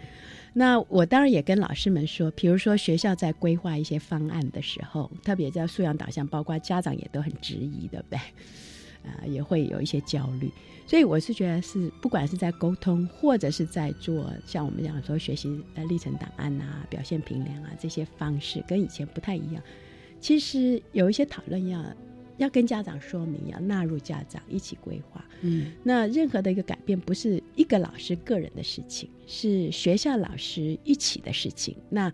[0.54, 8.18] 那我当然也跟老师们说，比如说学校在规划一些方案的时候，特别在素养导向，包括家长也都很质疑，对不对？
[9.04, 10.51] 啊，也会有一些焦虑。
[10.86, 19.64] 所以我是觉得是，不管是在沟通，或者是在做像我们讲说学习呃历程档案啊、表现评量啊这些方式，跟以前不太一样。
[20.22, 21.84] 其实有一些讨论要。
[22.38, 25.23] 要跟家长说明，要纳入家长一起规划。
[25.41, 31.75] 嗯，那任何的一个改变不是一个老师个人的事情，是学校老师一起的事情。
[31.89, 32.11] 那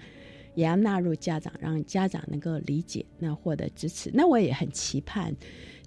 [0.55, 4.11] 也要纳入家长，让家长能够理解，那获得支持。
[4.13, 5.33] 那我也很期盼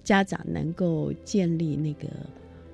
[0.03, 2.07] 家长能够建立那个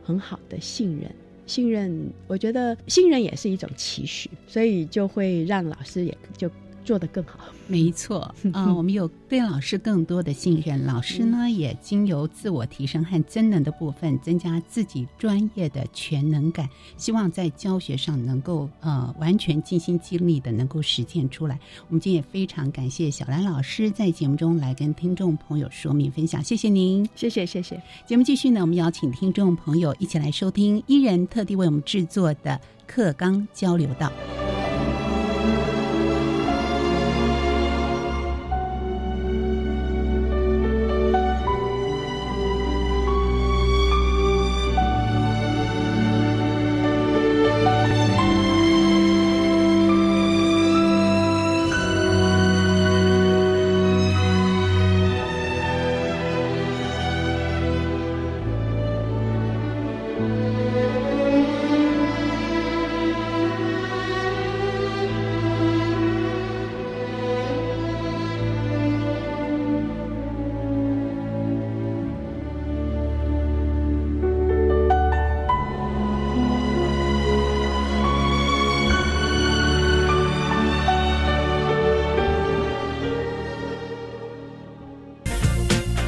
[0.02, 1.12] 很好的信任。
[1.46, 6.50] 信任，我觉得信任也是一种期许，所以就会让老师也就。
[6.90, 7.38] 做得更好，
[7.68, 16.68] 没错啊， 我们有对老师更多的信任，老师呢也经由自我提升和增能的部分，增加自己专业的全能感，
[16.98, 21.60] 希望在教学上能够呃完全尽心尽力的能够实践出来。
[21.90, 27.80] 我们今天也非常感谢小兰老师在节目中来跟听众朋友说明分享，谢谢您，谢谢谢谢。
[28.08, 34.12] 节目继续呢，我们邀请听众朋友一起来收听伊人特地为我们制作的课纲交流道。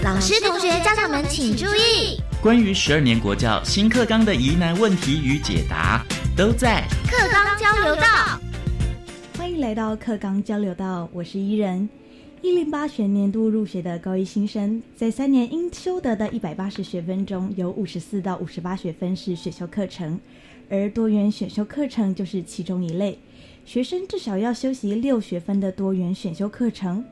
[0.01, 6.03] 家长们请注意，关于十二年国教新课纲的疑难问题与解答，
[6.35, 8.01] 都在课纲交流道。
[9.37, 11.87] 欢迎来到课纲交流道，我是伊人。
[12.41, 20.19] 一零八学年度入学的高一新生，在三年应修得的一百八十学分中，有五十四到五十八学分是选修课程，
[20.67, 23.19] 而多元选修课程就是其中一类。
[23.65, 27.05] 学生至少要修习六学分的多元选修课程。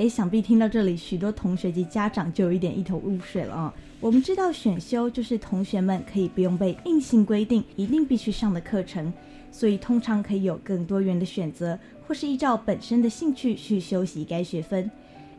[0.00, 3.74] 诶，想必听到这里，许多同学及家长就有一点一头雾水了啊。
[4.00, 9.12] 我们知道选修就是同学们可以不用被硬性规定一定必须上的课程，
[9.52, 11.78] 所以通常可以有更多元的选择。
[12.08, 14.90] 或是依照本身的兴趣去修习该学分，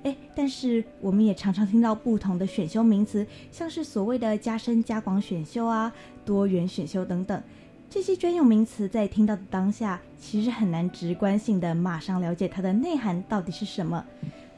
[0.04, 5.92] 哎，但是我们也常常听到不同的选修名词，像是所谓的加深加广选修啊、
[6.24, 7.42] 多元选修等等，
[7.90, 14.06] 这些专用名词在听到的当下，其实很难直观性的马上了解它的内涵到底是什么。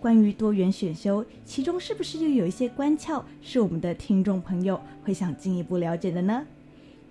[0.04, 6.46] 关于多元选修，其中是不是又有一些关窍，是我们的听众朋友会想进一步了解的呢？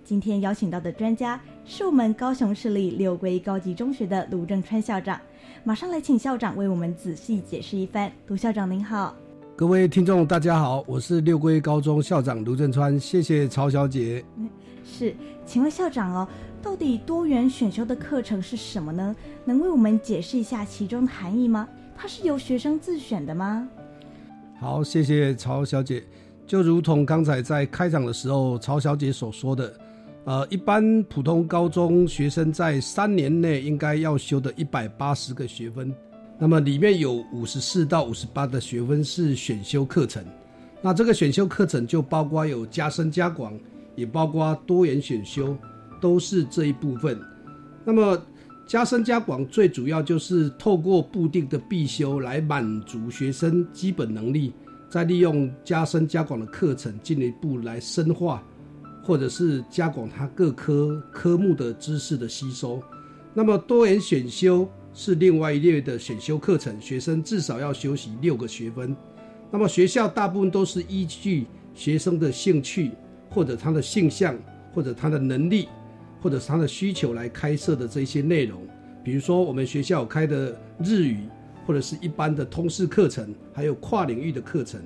[0.05, 5.19] 今天邀请到的专家是我们高雄市立六龟高级中学的卢正川校长，
[5.63, 8.11] 马上来请校长为我们仔细解释一番。
[8.27, 9.15] 卢校长您好，
[9.55, 14.23] 各位听众大家好，我是六龟高中校长卢正川，谢谢曹小姐。
[14.85, 15.15] 是，
[15.47, 16.27] 请问校长哦，
[16.61, 19.15] 到底多元选修的课程是什么呢？
[19.45, 21.67] 能为我们解释一下其中的含义吗？
[21.95, 23.67] 它是由学生自选的吗？
[24.59, 26.03] 好，谢谢曹小姐。
[26.45, 29.73] 就如同刚才在开场的时候曹小姐所说的。
[30.25, 35.93] 呃，一般普通高中学生在三年内应该要修的一百八十个学分，
[36.39, 40.23] 那么里面有五十四到五十八的学分是选修课程，
[40.81, 43.53] 那这个选修课程就包括有加深加广，
[43.95, 45.57] 也包括多元选修，
[45.99, 47.19] 都是这一部分。
[47.83, 48.17] 那么
[48.65, 54.53] 加深加广最主要就是透过固定的必修来满足学生基本能力，
[54.89, 58.43] 再利用加深加广的课程进一步来深化。
[59.05, 62.81] 或者是加广它各科科目的知识的吸收，
[63.33, 68.95] 那么多元选修是另外一列的选修课程，学生至少要修习六个学分。
[69.51, 72.91] 那么学校大部分都是依据学生的兴趣，
[73.29, 74.33] 或者他的性向，
[74.73, 75.67] 或者他的能力，
[76.23, 78.61] 或者是他的需求来开设的这些内容。
[79.03, 81.19] 比如说我们学校开的日语，
[81.67, 84.79] 或者是一般的通识课程，还有跨领域的课程，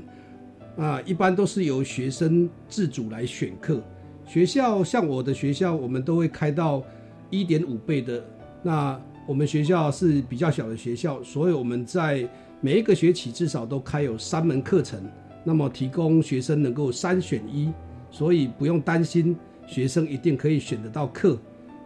[0.76, 3.80] 啊，一般都是由学生自主来选课。
[4.26, 6.84] 学校像我的学校，我们都会开到
[7.30, 8.26] 一点五倍的。
[8.64, 12.28] 那我们学校是比较小的学校，所以我们在
[12.60, 15.00] 每一个学期至少都开有三门课程，
[15.44, 17.72] 那么提供学生能够三选一，
[18.10, 19.38] 所以不用担心
[19.68, 21.38] 学生一定可以选得到课。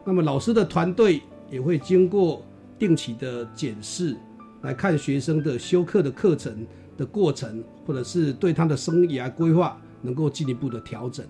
[0.05, 2.45] 那么老师的团队也会经过
[2.79, 4.15] 定期的检视，
[4.61, 6.65] 来看学生的修课的课程
[6.95, 11.25] 的过程，或者是对他的生涯规划能够进一步的调整。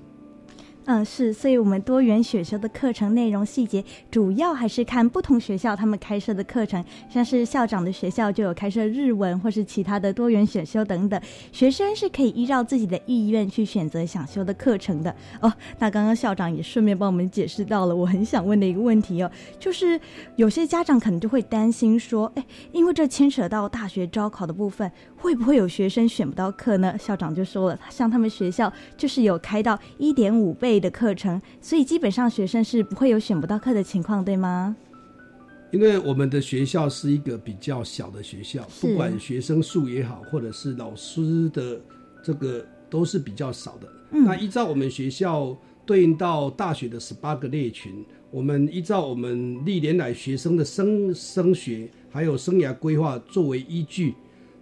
[0.86, 11.22] 嗯，是，所以我们多元选修的课程内容细节，主要还是看不同学校他们开设的课程，像是校长的学校就有开设日文或是其他的多元选修等等，
[11.52, 15.16] 学生是可以依照自己的意愿去选择想修的课程的。
[15.40, 20.02] 哦，那刚刚校长也顺便帮我们解释到了我很想问的一个问题哦，就是
[20.36, 26.98] 有些家长可能就会担心说，哎，因为这牵扯到大学招考的部分，会不会有学生选不到课呢？
[26.98, 30.71] 校长就说了，像他们学校就是有开到一点五倍。
[30.80, 34.76] 的课程，所以基本上学生是不会有选不到课的情况，对吗？
[35.72, 41.80] 因为我们的学校是一个比较小的学校，不管学生数也好，或者是老师的
[42.22, 43.88] 这个都是比较少的。
[44.10, 54.14] 那依照我们学校对应到大学的十八个类群，我们依照我们历年来学生的升升学还有生涯规划作为依据，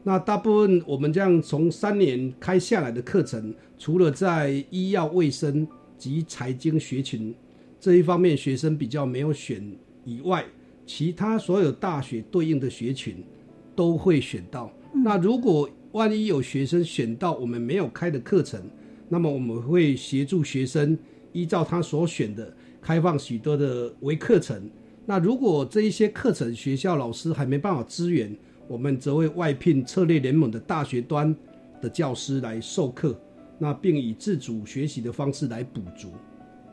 [0.04, 5.68] 那大部分我们这样从三年开下来的课程，除了在医药卫生。
[6.00, 7.36] 及财经学群
[7.80, 9.62] 这一方面，学生比较没有选
[10.06, 10.44] 以外，
[10.88, 13.24] 其他所有大学对应的学群
[13.76, 14.72] 都会选到。
[14.92, 18.62] 那如果万一有学生选到我们没有开的课程，
[19.08, 20.98] 那么我们会协助学生
[21.32, 24.70] 依照他所选的开放许多的微课程。
[25.06, 28.36] 那如果这一些课程学校老师还没办法支援，
[28.68, 31.36] 我们则会外聘策略联盟的大学端
[31.82, 33.20] 的教师来授课。
[33.60, 36.12] 那并以自主学习的方式来补足，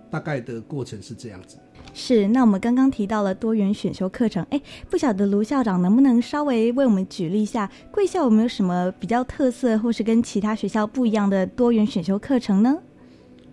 [0.09, 1.59] 大概的过程是这样子。
[1.93, 4.61] 是，那我们刚刚提到了多元选修课程，哎，
[4.91, 12.79] 不晓得卢校长能不能稍微为我们举例一下，贵校有没有什么比较特色，或是跟其他学校不一样的多元选修课程呢？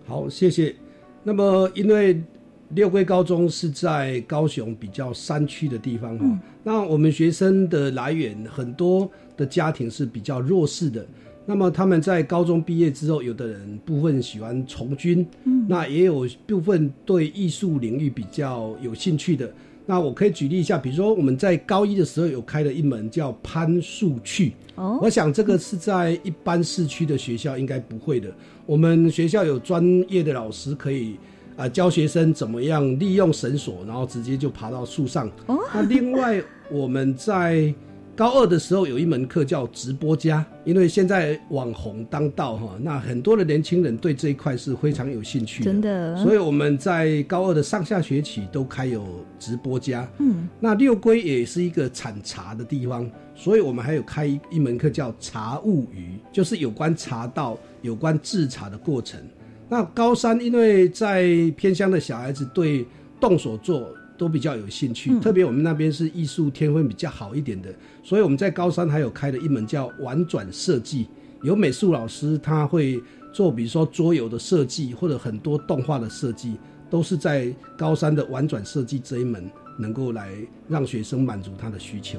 [0.06, 0.74] 好，谢谢。
[1.22, 2.22] 那么，因为
[2.70, 11.06] 六桂高中是在高雄比较山区的地方哈，那我们学生的来源很多的家庭是比较弱势的。
[11.46, 19.52] 那么他们在高中毕业之后，有的人部分喜欢从军，嗯那也有部分对艺术领域比较有兴趣的。
[19.86, 28.32] 那我可以举例一下，比如说我们在高一的时候有开了一门叫攀树趣，哦我想这个是在一般市区的学校应该不会的。
[28.64, 31.16] 我们学校有专业的老师可以
[31.56, 35.30] 啊、教学生怎么样利用绳索，然后直接就爬到树上。
[35.46, 37.72] 哦那另外我们在
[38.16, 49.04] 高二的时候有一门课叫直播家，因为现在网红当道哈，那很多的年轻人对这一块是非常有兴趣的，真的所以我们在高二的上下学期都开有
[49.36, 50.08] 直播家。
[50.18, 59.20] 嗯，那六龟也是一个产茶的地方，所以我们还有开一一门课叫茶物语，就是有关茶道、有关制茶的过程。
[59.68, 61.24] 那高三因为在
[61.56, 62.86] 偏乡的小孩子对
[63.18, 71.08] 动手做都比较有兴趣，嗯特别我们那边是艺术天分比较好一点的，所以我们在高三还有开了一门叫玩转设计，
[71.42, 73.02] 有美术老师他会
[73.32, 76.56] 做，比如说桌游的设计或者很多动画的设计，
[76.88, 80.32] 都是在高三的玩转设计这一门能够来
[80.68, 82.18] 让学生满足他的需求。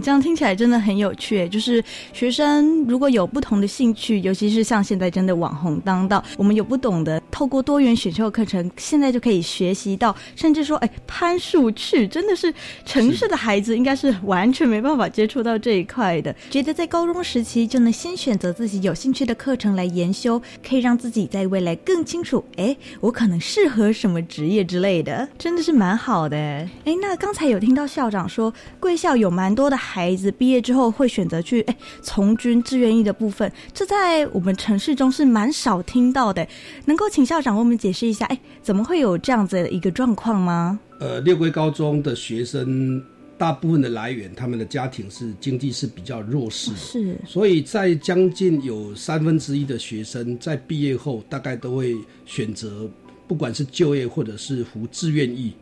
[0.00, 1.82] 这样听起来真的很有趣，就是
[2.12, 12.52] 学生如果有不同的兴趣，尤其是像现在真的网红当道，我们有不懂的，透过多元选修课程，现在就可以学习到，甚至说，哎，攀树去，真的是
[12.84, 16.34] 城市的孩子应该是完全没办法接触到这一块的。
[16.50, 26.36] 觉得在高中时期就能先选择自己有兴趣的课程来研修，可以让自己在未来更清楚，哎，我可能适合什么职业之类的，真的是蛮好的。
[26.36, 36.46] 哎，那刚才有听到校长说，贵校有蛮多的孩子毕业之后会选择去哎从军志愿役的部分，这在我们城市中是蛮少听到的。
[36.84, 40.78] 能够请校长为我们解释一下，哎，怎么会有这样子的一个状况吗？
[41.00, 43.02] 呃，六龟高中的学生
[43.36, 52.88] 大部分的来源，他们的家庭是经济是比较弱势的，是所以在将近有三分之一的学生在毕业后，大概都会选择
[53.26, 55.52] 不管是就业或者是服志愿役，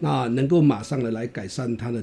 [0.00, 2.02] 那能够马上的来改善他的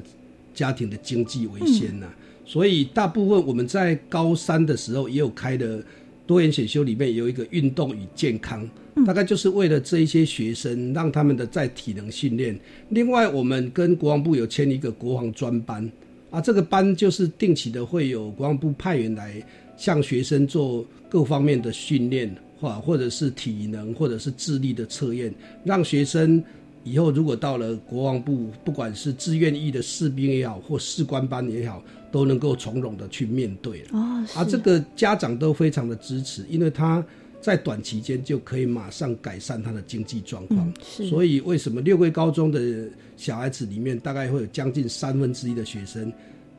[0.54, 2.08] 家庭的经济为先呐、
[2.46, 5.84] 所以大部分我们在高三的时候也有开的
[6.28, 8.70] 多元选修里面有一个运动与健康，
[9.06, 12.58] 大概就是为了这一些学生，让他们的在体能训练。
[12.90, 15.90] 另外，我们跟国防部有签一个国防专班
[16.30, 19.42] 啊，这个班就是定期的会有国防部派员来
[19.78, 25.34] 向学生做各方面的训练，或或者是体能或者是智力的测验，
[25.64, 26.44] 让学生。
[26.84, 33.90] 以后如果到了国防部，不管是志愿役的士兵也好，或士官班也好，都能够从容的去面对了。
[33.92, 37.04] 哦，啊，这个家长都非常的支持，因为他
[37.40, 40.68] 在短期间就可以马上改善他的经济状况。
[40.68, 46.12] 嗯是所以为什么六桂高中的小孩子里面，大概会有将近三分之一的学生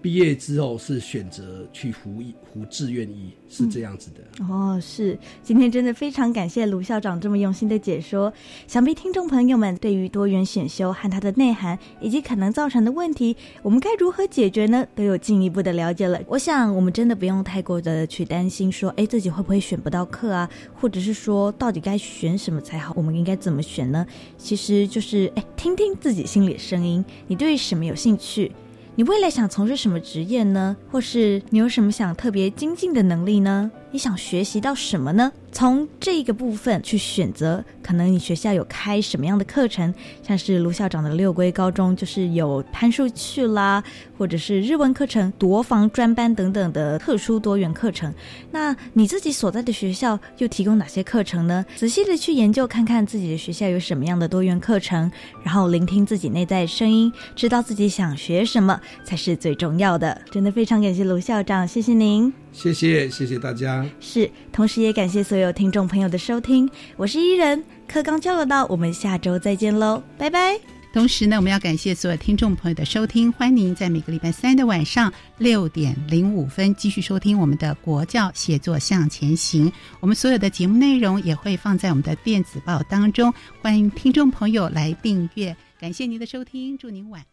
[0.03, 4.45] 毕业之后是选择去服役、服志愿役，是这样子的。
[4.45, 8.31] 哦，是，今天真的非常感谢卢校长这么用心的解说。
[8.67, 14.85] 想必听众朋友们对于多元选修和它的内涵以及可能造成的问题，我们该如何解决呢？
[14.97, 16.21] 都有进一步的了解了。
[16.27, 22.93] 我想我们真的不用太过的去担心说，哎，自己会不会选不到课啊，或者是说到底该选什么才好？
[22.97, 24.05] 我们应该怎么选呢？
[24.37, 28.51] 其实就是哎，听听自己心里的声音，你对什么有兴趣？
[28.95, 30.77] 你未来想从事什么职业呢？
[30.91, 33.71] 或是你有什么想特别精进的能力呢？
[33.93, 35.31] 你想学习到什么呢？
[35.53, 39.93] 从这个部分去选择，可能你学校有开什么样的课程，
[40.27, 43.85] 像是卢校长的六龟高中就是有攀树去啦，
[44.17, 48.13] 或者是日文课程、国防专班等等的特殊多元课程。
[48.51, 51.63] 那你自己所在的学校又提供哪些课程呢？
[51.77, 55.13] 仔细的去研究看看自己的学校有什么样的多元课程，
[55.43, 60.19] 然后聆听自己内在声音，知道自己想学什么才是最重要的。
[60.31, 62.42] 真的非常感谢卢校长，谢谢您。
[62.53, 63.85] 谢谢，谢谢大家。
[63.99, 70.61] 是，同时也感谢所有听众朋友的收听，我是伊人，课刚交流到，我们下周再见喽，拜拜。
[70.93, 79.73] 同时呢，我们要感谢所有听众朋友的收听，欢迎您在每个礼拜三的晚上六点零五分继续收听我们的国教写作向前行。
[80.01, 83.33] 我们所有的节目内容也会放在我们的电子报当中，
[83.63, 85.57] 欢迎听众朋友来订阅。
[85.81, 87.25] 感谢您的收听，祝您晚。